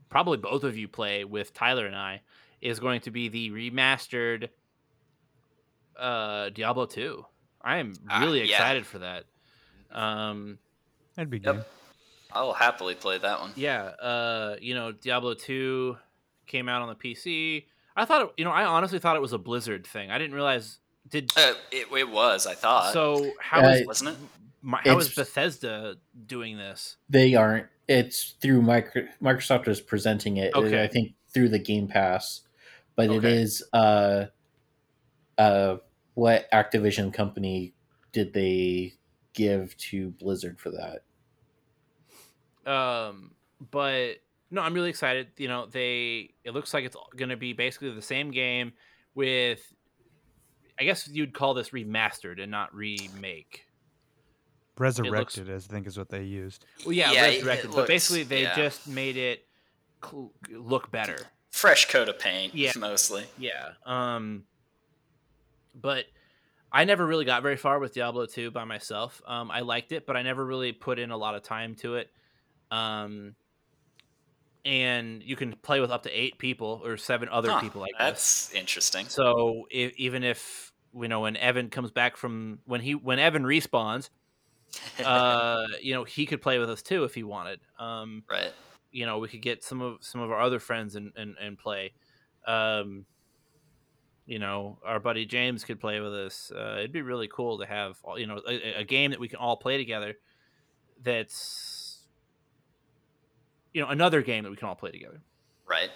[0.10, 2.22] probably both of you play with Tyler and I
[2.62, 4.50] is going to be the remastered
[5.98, 7.26] uh, Diablo 2.
[7.64, 8.56] I am ah, really uh, yeah.
[8.56, 9.24] excited for that.
[9.92, 10.60] Um,
[11.16, 11.56] That'd be good.
[11.56, 11.72] Yep.
[12.34, 13.52] I will happily play that one.
[13.56, 15.98] Yeah, uh, you know, Diablo two
[16.48, 17.66] came out on the PC.
[17.96, 20.12] I thought, it, you know, I honestly thought it was a Blizzard thing.
[20.12, 20.80] I didn't realize.
[21.10, 22.48] Did uh, it, it was?
[22.48, 22.94] I thought.
[22.94, 24.18] So how uh, is, wasn't it?
[24.62, 25.96] My, how is Bethesda
[26.28, 26.98] doing this?
[27.10, 27.68] They aren't.
[27.88, 30.54] It's through micro, Microsoft is presenting it.
[30.54, 30.84] Okay.
[30.84, 32.42] I think through the Game Pass,
[32.96, 33.18] but okay.
[33.18, 34.26] it is uh,
[35.38, 35.78] uh,
[36.14, 37.74] what Activision company
[38.12, 38.94] did they
[39.34, 41.02] give to Blizzard for that?
[42.66, 43.32] Um,
[43.72, 44.18] but
[44.50, 45.28] no, I'm really excited.
[45.38, 48.74] You know, they it looks like it's going to be basically the same game
[49.16, 49.62] with,
[50.80, 53.66] I guess you'd call this remastered and not remake.
[54.78, 56.66] Resurrected, looks, I think, is what they used.
[56.86, 57.66] Well, yeah, yeah resurrected.
[57.66, 58.56] Looks, but basically, they yeah.
[58.56, 59.46] just made it
[60.04, 61.18] cl- look better.
[61.52, 63.26] Fresh coat of paint, yeah, mostly.
[63.38, 63.72] Yeah.
[63.86, 64.46] Um,
[65.76, 66.06] but
[66.72, 69.22] I never really got very far with Diablo 2 by myself.
[69.28, 71.96] Um, I liked it, but I never really put in a lot of time to
[71.96, 72.10] it.
[72.72, 73.36] Um,
[74.64, 77.94] and you can play with up to eight people or seven other huh, people like
[77.98, 78.60] that's this.
[78.60, 79.08] interesting.
[79.08, 83.44] So if, even if you know when Evan comes back from when he when Evan
[83.44, 84.10] respawns,
[85.04, 87.60] uh, you know he could play with us too if he wanted.
[87.80, 88.52] Um, right.
[88.92, 91.58] You know we could get some of some of our other friends and and, and
[91.58, 91.94] play.
[92.46, 93.06] Um,
[94.26, 96.52] you know our buddy James could play with us.
[96.56, 99.40] Uh, it'd be really cool to have you know a, a, game that we can
[99.40, 100.16] all play together.
[101.02, 101.81] That's
[103.74, 105.22] you know another game that we can all play together.
[105.68, 105.90] Right.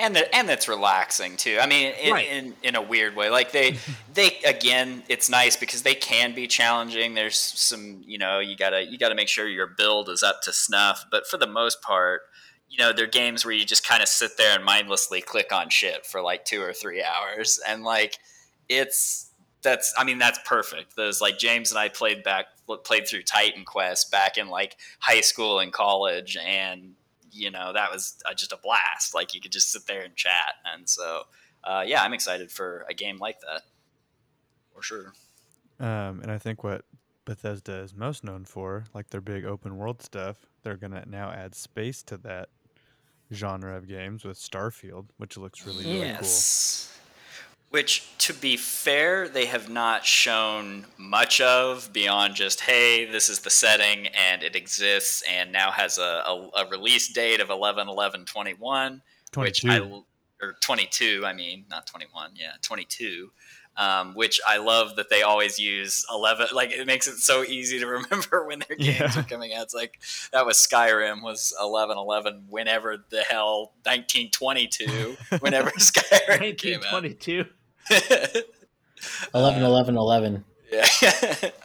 [0.00, 1.58] And that and that's relaxing too.
[1.60, 2.28] I mean, in, right.
[2.28, 3.30] in, in a weird way.
[3.30, 3.78] Like they
[4.14, 7.14] they again, it's nice because they can be challenging.
[7.14, 10.52] There's some you know you gotta you gotta make sure your build is up to
[10.52, 11.04] snuff.
[11.10, 12.22] But for the most part,
[12.68, 15.68] you know, they're games where you just kind of sit there and mindlessly click on
[15.68, 18.18] shit for like two or three hours, and like
[18.68, 19.30] it's
[19.62, 20.94] that's I mean that's perfect.
[20.96, 22.46] Those like James and I played back
[22.84, 26.94] played through Titan Quest back in like high school and college, and
[27.30, 29.14] you know that was uh, just a blast.
[29.14, 31.22] Like you could just sit there and chat, and so
[31.64, 33.62] uh, yeah, I'm excited for a game like that
[34.74, 35.12] for sure.
[35.80, 36.84] Um, and I think what
[37.24, 41.54] Bethesda is most known for, like their big open world stuff, they're gonna now add
[41.54, 42.48] space to that
[43.32, 45.90] genre of games with Starfield, which looks really yes.
[45.90, 46.98] really cool.
[47.70, 53.40] Which, to be fair, they have not shown much of beyond just, hey, this is
[53.40, 57.88] the setting and it exists and now has a, a, a release date of 11
[57.88, 59.02] 11 21,
[59.36, 59.80] which I,
[60.40, 63.30] or 22, I mean, not 21, yeah, 22
[63.78, 66.48] um, which I love that they always use 11.
[66.52, 69.20] Like it makes it so easy to remember when their games yeah.
[69.20, 69.62] are coming out.
[69.62, 70.00] It's like
[70.32, 77.04] that was Skyrim was 11 11 whenever the hell 1922 whenever Skyrim came out.
[77.90, 78.58] 1922.
[79.34, 80.44] 11 11 11.
[80.70, 80.84] Yeah.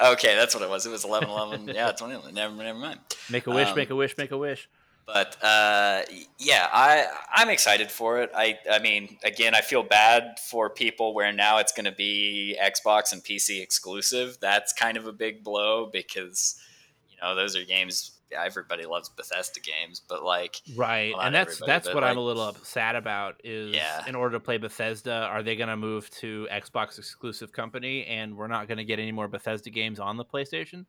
[0.11, 0.85] okay, that's what it was.
[0.85, 1.67] It was 11 11.
[1.73, 2.31] Yeah, 20.
[2.31, 2.99] Never, never mind.
[3.29, 4.69] Make a wish, um, make a wish, make a wish.
[5.05, 6.03] But uh,
[6.39, 8.31] yeah, I I'm excited for it.
[8.33, 12.57] I I mean, again, I feel bad for people where now it's going to be
[12.61, 14.37] Xbox and PC exclusive.
[14.39, 16.57] That's kind of a big blow because
[17.09, 21.59] you know those are games everybody loves Bethesda games, but like right, well, and that's
[21.59, 23.41] that's what like, I'm a little sad about.
[23.43, 24.03] Is yeah.
[24.07, 28.35] in order to play Bethesda, are they going to move to Xbox exclusive company, and
[28.35, 30.85] we're not going to get any more Bethesda games on the PlayStation?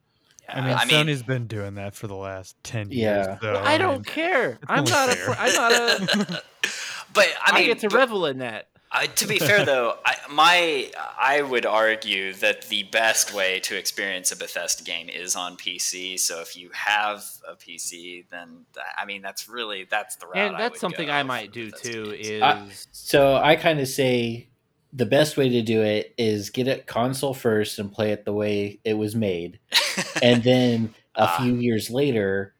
[0.49, 3.26] I mean, I Sony's mean, been doing that for the last ten yeah.
[3.26, 3.38] years.
[3.40, 4.59] So, I, don't care.
[4.68, 5.30] I'm not fair.
[5.30, 5.36] a.
[5.38, 6.42] I'm not a.
[7.14, 8.68] but I mean, I get to but, revel in that.
[8.97, 13.76] I, to be fair, though, I, my I would argue that the best way to
[13.76, 16.18] experience a Bethesda game is on PC.
[16.20, 18.66] So if you have a PC, then
[18.97, 20.36] I mean that's really that's the route.
[20.36, 22.05] And that's I something I might do Bethesda too.
[22.12, 22.26] Games.
[22.26, 24.49] Is uh, so I kind of say
[24.92, 28.32] the best way to do it is get a console first and play it the
[28.32, 29.59] way it was made,
[30.22, 32.55] and then a uh, few years later,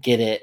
[0.00, 0.42] get it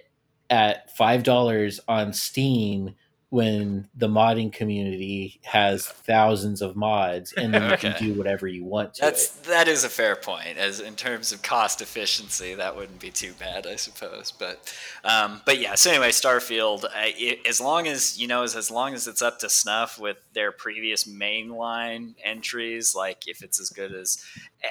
[0.49, 2.95] at five dollars on Steam
[3.36, 7.71] when the modding community has thousands of mods and then okay.
[7.71, 9.43] you can do whatever you want to That's it.
[9.43, 10.57] that is a fair point.
[10.57, 14.31] As in terms of cost efficiency, that wouldn't be too bad, I suppose.
[14.31, 14.73] But
[15.03, 15.75] um, but yeah.
[15.75, 16.86] So anyway, Starfield.
[16.95, 19.99] I, it, as long as you know, as, as long as it's up to snuff
[19.99, 24.23] with their previous mainline entries, like if it's as good as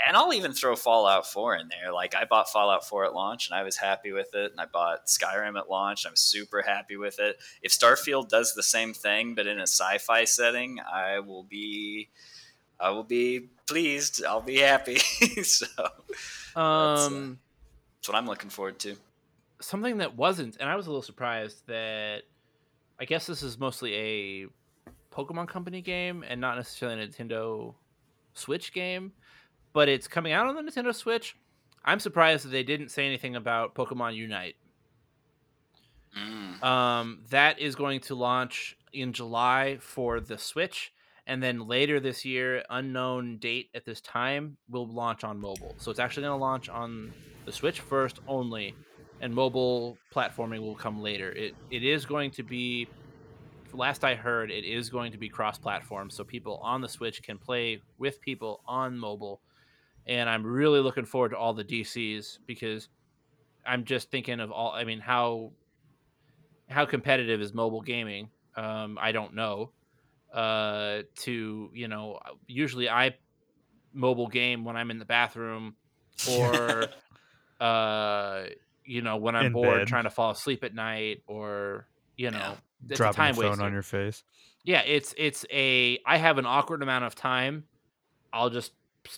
[0.06, 1.92] and I'll even throw Fallout 4 in there.
[1.92, 4.66] Like I bought Fallout 4 at launch and I was happy with it, and I
[4.66, 6.06] bought Skyrim at launch.
[6.06, 7.36] I'm super happy with it.
[7.62, 12.08] If Starfield does the same thing but in a sci-fi setting, I will be
[12.78, 14.24] I will be pleased.
[14.24, 14.98] I'll be happy.
[15.42, 15.66] so
[16.56, 17.34] um, that's, uh,
[17.96, 18.96] that's what I'm looking forward to.
[19.60, 22.22] Something that wasn't, and I was a little surprised that
[23.00, 24.46] I guess this is mostly a
[25.14, 27.74] Pokemon Company game and not necessarily a Nintendo
[28.34, 29.12] Switch game
[29.74, 31.36] but it's coming out on the Nintendo Switch.
[31.84, 34.56] I'm surprised that they didn't say anything about Pokemon Unite.
[36.18, 36.62] Mm.
[36.62, 40.92] Um, that is going to launch in July for the Switch,
[41.26, 45.74] and then later this year, unknown date at this time, will launch on mobile.
[45.76, 47.12] So it's actually going to launch on
[47.44, 48.74] the Switch first only,
[49.20, 51.32] and mobile platforming will come later.
[51.32, 52.86] It it is going to be
[53.72, 57.38] last I heard, it is going to be cross-platform, so people on the Switch can
[57.38, 59.40] play with people on mobile
[60.06, 62.88] and I'm really looking forward to all the DCs because
[63.66, 64.72] I'm just thinking of all.
[64.72, 65.52] I mean, how
[66.68, 68.30] how competitive is mobile gaming?
[68.56, 69.72] Um, I don't know.
[70.32, 73.16] Uh, to you know, usually I
[73.92, 75.76] mobile game when I'm in the bathroom
[76.28, 76.88] or
[77.60, 78.46] uh,
[78.84, 79.88] you know, when I'm In bored bed.
[79.88, 82.56] trying to fall asleep at night, or you know,
[82.88, 82.96] Yeah.
[82.96, 83.64] Dropping time phone waster.
[83.64, 84.24] on your face.
[84.64, 87.64] yeah it's it's a i have an awkward amount of time
[88.32, 88.72] i'll just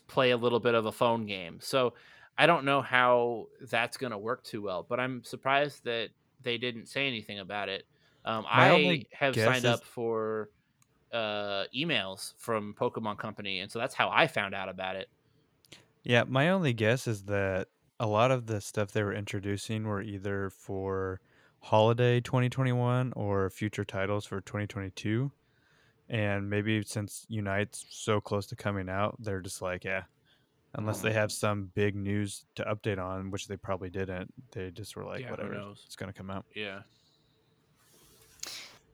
[0.07, 1.59] play a little bit of a phone game.
[1.61, 1.95] So
[2.39, 6.11] i don't know how that's going to work too well but i'm surprised that
[6.43, 7.87] they didn't say anything about it.
[8.25, 10.51] Um, i have signed is- up for
[11.13, 15.09] uh, emails from pokemon company and so that's how i found out about it.
[16.03, 17.69] Yeah, my only guess is that
[17.99, 21.21] a lot of the stuff they were introducing were either for
[21.61, 25.33] holiday 2021 or future titles for 2022.
[26.09, 30.03] And maybe since Unite's so close to coming out, they're just like, yeah,
[30.77, 31.19] unless they mm-hmm.
[31.19, 35.23] have some big news to update on, which they probably didn't, they just were like,
[35.23, 35.55] Yeah, whatever,
[35.85, 36.45] it's going to come out.
[36.55, 36.81] yeah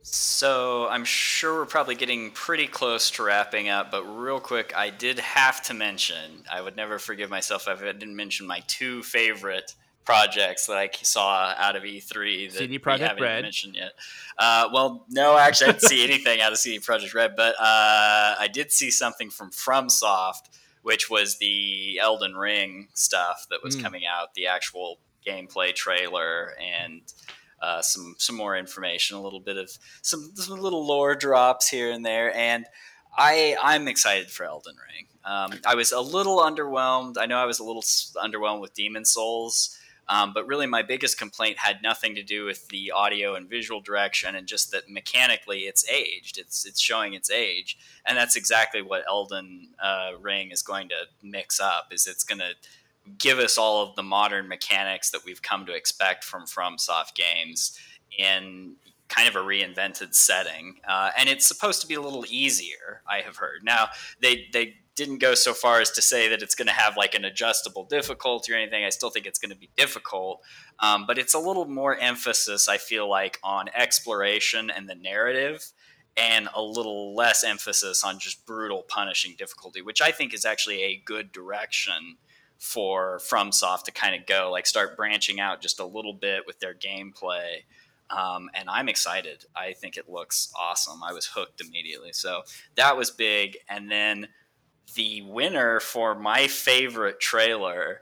[0.02, 4.90] So I'm sure we're probably getting pretty close to wrapping up, but real quick, I
[4.90, 6.44] did have to mention.
[6.50, 9.74] I would never forgive myself if I didn't mention my two favorite
[10.04, 13.42] projects that I saw out of E3 that CD we haven't Red.
[13.42, 13.92] mentioned yet.
[14.38, 18.34] Uh, well, no, actually, I didn't see anything out of CD Projekt Red, but uh,
[18.38, 20.48] I did see something from FromSoft,
[20.82, 23.82] which was the Elden Ring stuff that was Mm.
[23.82, 27.02] coming out, the actual gameplay trailer and
[27.60, 29.70] uh, some some more information, a little bit of
[30.02, 32.66] some, some little lore drops here and there, and
[33.16, 35.06] I I'm excited for Elden Ring.
[35.24, 37.18] Um, I was a little underwhelmed.
[37.18, 39.78] I know I was a little s- underwhelmed with Demon Souls,
[40.08, 43.80] um, but really my biggest complaint had nothing to do with the audio and visual
[43.80, 46.38] direction, and just that mechanically it's aged.
[46.38, 51.06] It's it's showing its age, and that's exactly what Elden uh, Ring is going to
[51.22, 51.88] mix up.
[51.92, 52.54] Is it's going to
[53.18, 57.78] give us all of the modern mechanics that we've come to expect from FromSoft games
[58.16, 58.76] in
[59.08, 63.02] kind of a reinvented setting, uh, and it's supposed to be a little easier.
[63.08, 63.62] I have heard.
[63.62, 63.88] Now
[64.20, 67.14] they they didn't go so far as to say that it's going to have like
[67.14, 68.84] an adjustable difficulty or anything.
[68.84, 70.42] I still think it's going to be difficult,
[70.80, 72.68] um, but it's a little more emphasis.
[72.68, 75.72] I feel like on exploration and the narrative.
[76.14, 80.82] And a little less emphasis on just brutal punishing difficulty, which I think is actually
[80.82, 82.18] a good direction
[82.58, 86.60] for FromSoft to kind of go, like start branching out just a little bit with
[86.60, 87.64] their gameplay.
[88.10, 89.46] Um, and I'm excited.
[89.56, 91.02] I think it looks awesome.
[91.02, 92.12] I was hooked immediately.
[92.12, 92.42] So
[92.76, 93.56] that was big.
[93.68, 94.28] And then
[94.94, 98.00] the winner for my favorite trailer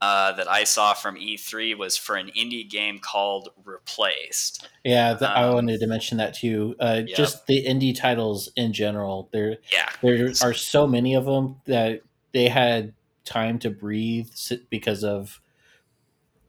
[0.00, 4.66] uh, that I saw from E3 was for an indie game called Replaced.
[4.82, 6.74] Yeah, th- I Um, wanted to mention that too.
[6.80, 7.16] Uh, yep.
[7.16, 9.28] Just the indie titles in general.
[9.30, 9.90] There, Yeah.
[10.02, 12.00] there are so many of them that
[12.32, 14.30] they had time to breathe
[14.70, 15.40] because of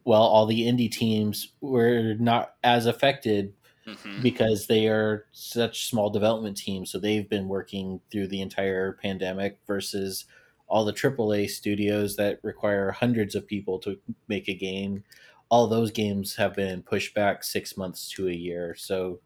[0.03, 3.53] well, all the indie teams were not as affected
[3.85, 6.91] hmm because they are such small development teams.
[6.91, 10.25] So they've been working through the entire pandemic versus
[10.67, 15.03] all the AAA studios that require hundreds of people to make a game.
[15.49, 18.75] All those games have been pushed back six months to a year.
[18.75, 19.21] So,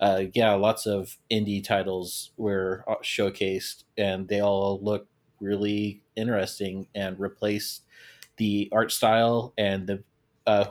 [0.00, 5.08] uh, yeah, lots of indie titles were uh, showcased, and they all look
[5.40, 7.84] really interesting and Replaced
[8.36, 10.04] the art style and the.
[10.46, 10.70] Uh,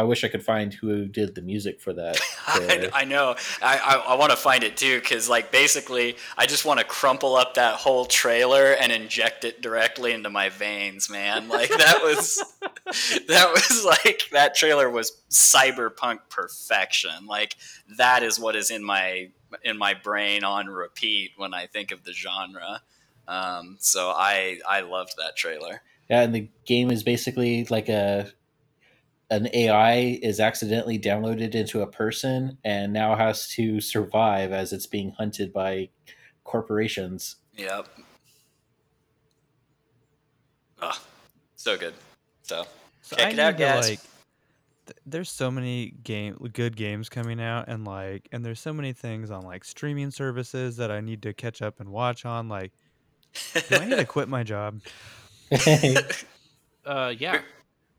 [0.00, 2.20] I, wish I could find who did the music for that.
[2.46, 2.90] I.
[2.92, 3.36] I know.
[3.62, 6.86] I, I, I want to find it too because, like, basically, I just want to
[6.86, 11.48] crumple up that whole trailer and inject it directly into my veins, man.
[11.48, 12.42] Like that was
[13.28, 17.26] that was like that trailer was cyberpunk perfection.
[17.26, 17.56] Like
[17.96, 19.30] that is what is in my
[19.64, 22.82] in my brain on repeat when I think of the genre.
[23.28, 25.82] Um, so I I loved that trailer.
[26.08, 28.30] Yeah, and the game is basically like a
[29.30, 34.86] an AI is accidentally downloaded into a person and now has to survive as it's
[34.86, 35.88] being hunted by
[36.44, 37.36] corporations.
[37.56, 37.88] Yep.
[40.80, 41.00] Oh,
[41.56, 41.94] so good.
[42.42, 42.64] So
[43.02, 43.90] So Check I it out, guys.
[43.90, 44.00] like,
[44.86, 48.92] th- there's so many game good games coming out, and like, and there's so many
[48.92, 52.48] things on like streaming services that I need to catch up and watch on.
[52.48, 52.72] Like,
[53.68, 54.80] do I need to quit my job?
[56.86, 57.40] uh yeah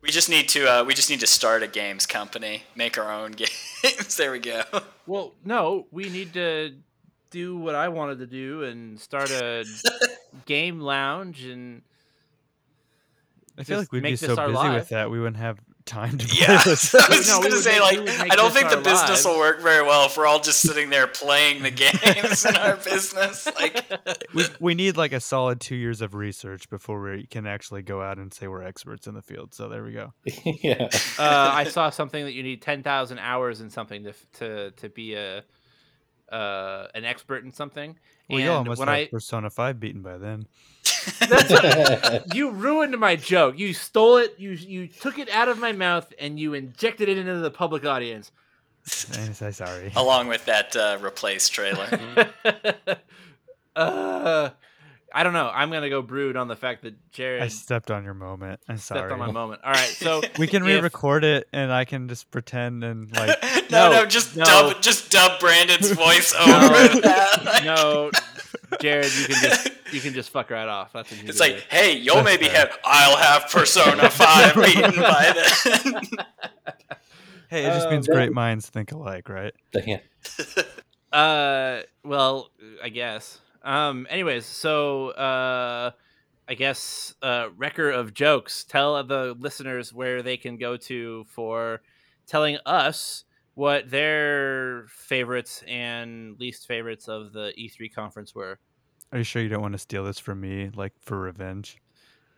[0.01, 3.11] We just need to uh, we just need to start a games company, make our
[3.11, 3.31] own
[3.83, 4.15] games.
[4.17, 4.63] there we go.
[5.05, 6.75] well no we need to
[7.29, 9.65] do what i wanted to do and start a
[10.45, 11.81] game lounge and
[13.57, 14.73] I feel like we'd be so busy life.
[14.75, 17.61] with that we wouldn't have time to play Yeah, I was No, just we gonna
[17.61, 19.83] say make- like we would make I don't think the our business will work very
[19.85, 23.47] well if we're all just sitting there playing the games in our business.
[23.55, 23.83] Like,
[24.33, 28.01] we, we need like a solid two years of research before we can actually go
[28.01, 29.53] out and say we're experts in the field.
[29.53, 30.13] So there we go.
[30.45, 30.89] yeah.
[31.17, 34.89] uh, I saw something that you need ten thousand hours in something to to to
[34.89, 35.43] be a
[36.31, 37.97] uh, an expert in something.
[38.29, 40.47] Well, y'all must when have I Persona Five beaten by then.
[41.29, 43.57] What, you ruined my joke.
[43.57, 44.35] You stole it.
[44.37, 47.85] You you took it out of my mouth and you injected it into the public
[47.85, 48.31] audience.
[49.13, 49.91] I'm so sorry.
[49.95, 51.87] Along with that uh, replace trailer.
[53.75, 54.49] uh,
[55.17, 55.49] I don't know.
[55.51, 57.41] I'm gonna go brood on the fact that Jared.
[57.41, 58.59] I stepped on your moment.
[58.69, 59.13] I'm stepped sorry.
[59.13, 59.61] on my moment.
[59.63, 63.41] All right, so we can re-record it, and I can just pretend and like.
[63.71, 64.45] no, no, no, just no.
[64.45, 67.63] dub, just dub Brandon's voice over that.
[67.65, 68.11] no,
[68.79, 70.93] Jared, you can just you can just fuck right off.
[70.93, 72.77] That's it's like, hey, you'll maybe have.
[72.85, 76.03] I'll have Persona Five beaten by then.
[77.49, 79.55] hey, it just uh, means great minds think alike, right?
[79.71, 79.99] Damn.
[81.11, 82.51] uh, well,
[82.83, 83.39] I guess.
[83.67, 84.07] Um.
[84.09, 85.91] Anyways, so uh,
[86.47, 88.63] I guess uh, wrecker of jokes.
[88.63, 91.81] Tell the listeners where they can go to for
[92.25, 93.25] telling us
[93.55, 98.59] what their favorites and least favorites of the E3 conference were.
[99.11, 101.77] Are you sure you don't want to steal this from me, like for revenge?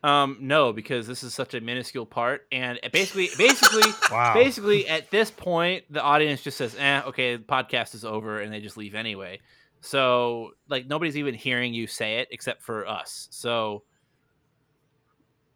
[0.01, 4.33] Um, no, because this is such a minuscule part, and basically, basically, wow.
[4.33, 8.53] basically, at this point, the audience just says, "Eh, okay, the podcast is over," and
[8.53, 9.41] they just leave anyway.
[9.81, 13.27] So like nobody's even hearing you say it except for us.
[13.31, 13.83] So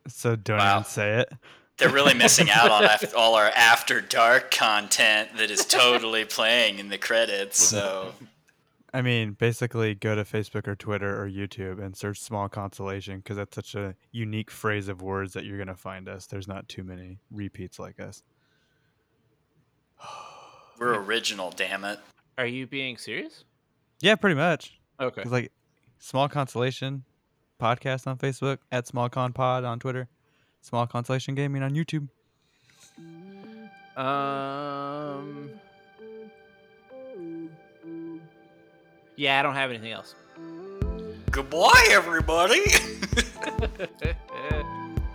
[0.08, 0.80] so don't wow.
[0.80, 1.34] even say it.
[1.78, 2.88] They're really missing out on
[3.18, 7.58] all our after dark content that is totally playing in the credits.
[7.58, 8.14] So
[8.95, 13.38] I mean, basically go to Facebook or Twitter or YouTube and search small consolation because
[13.38, 16.28] that's such a unique phrase of words that you're going to find us.
[16.28, 18.22] There's not too many repeats like us.
[20.80, 22.00] We're original, damn it.
[22.38, 23.45] Are you being serious?
[24.03, 24.77] Yeah, pretty much.
[24.99, 25.21] Okay.
[25.21, 25.49] It's like
[25.97, 27.05] small consolation
[27.57, 30.09] podcast on Facebook at small con pod on Twitter,
[30.59, 32.09] small consolation gaming on YouTube.
[33.97, 35.51] Um.
[39.15, 40.15] Yeah, I don't have anything else.
[41.31, 42.61] Goodbye, everybody.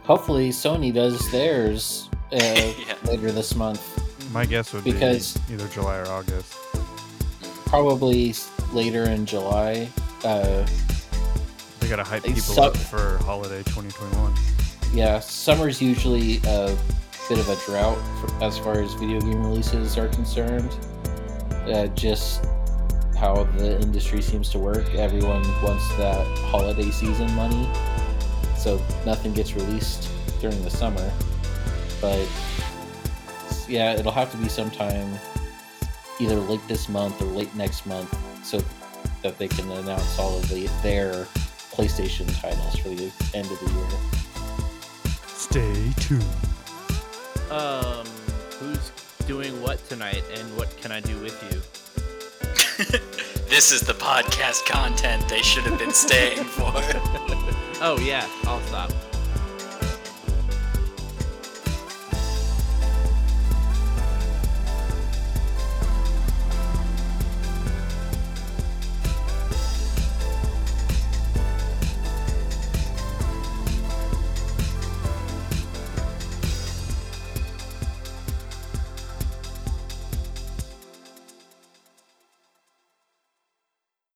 [0.04, 2.72] Hopefully, Sony does theirs uh, yeah.
[3.04, 3.82] later this month.
[4.32, 6.54] My guess would because be either July or August.
[7.66, 8.32] Probably
[8.72, 9.88] later in July.
[10.24, 10.66] Uh,
[11.80, 14.34] they gotta hype people su- up for holiday 2021.
[14.92, 16.76] Yeah, summer's usually a
[17.28, 20.70] bit of a drought for, as far as video game releases are concerned.
[21.66, 22.44] Uh, just
[23.18, 24.94] how the industry seems to work.
[24.94, 27.68] Everyone wants that holiday season money,
[28.56, 31.12] so nothing gets released during the summer.
[32.00, 32.26] But
[33.68, 35.18] yeah, it'll have to be sometime
[36.20, 38.12] either late this month or late next month
[38.42, 38.62] so
[39.22, 41.26] that they can announce all of the, their
[41.72, 43.88] PlayStation titles for the end of the year.
[45.26, 46.24] Stay tuned.
[47.50, 48.06] Um,
[48.58, 48.92] who's
[49.26, 51.60] doing what tonight, and what can I do with you?
[53.48, 56.72] this is the podcast content they should have been staying for.
[57.80, 58.92] oh yeah, I'll stop.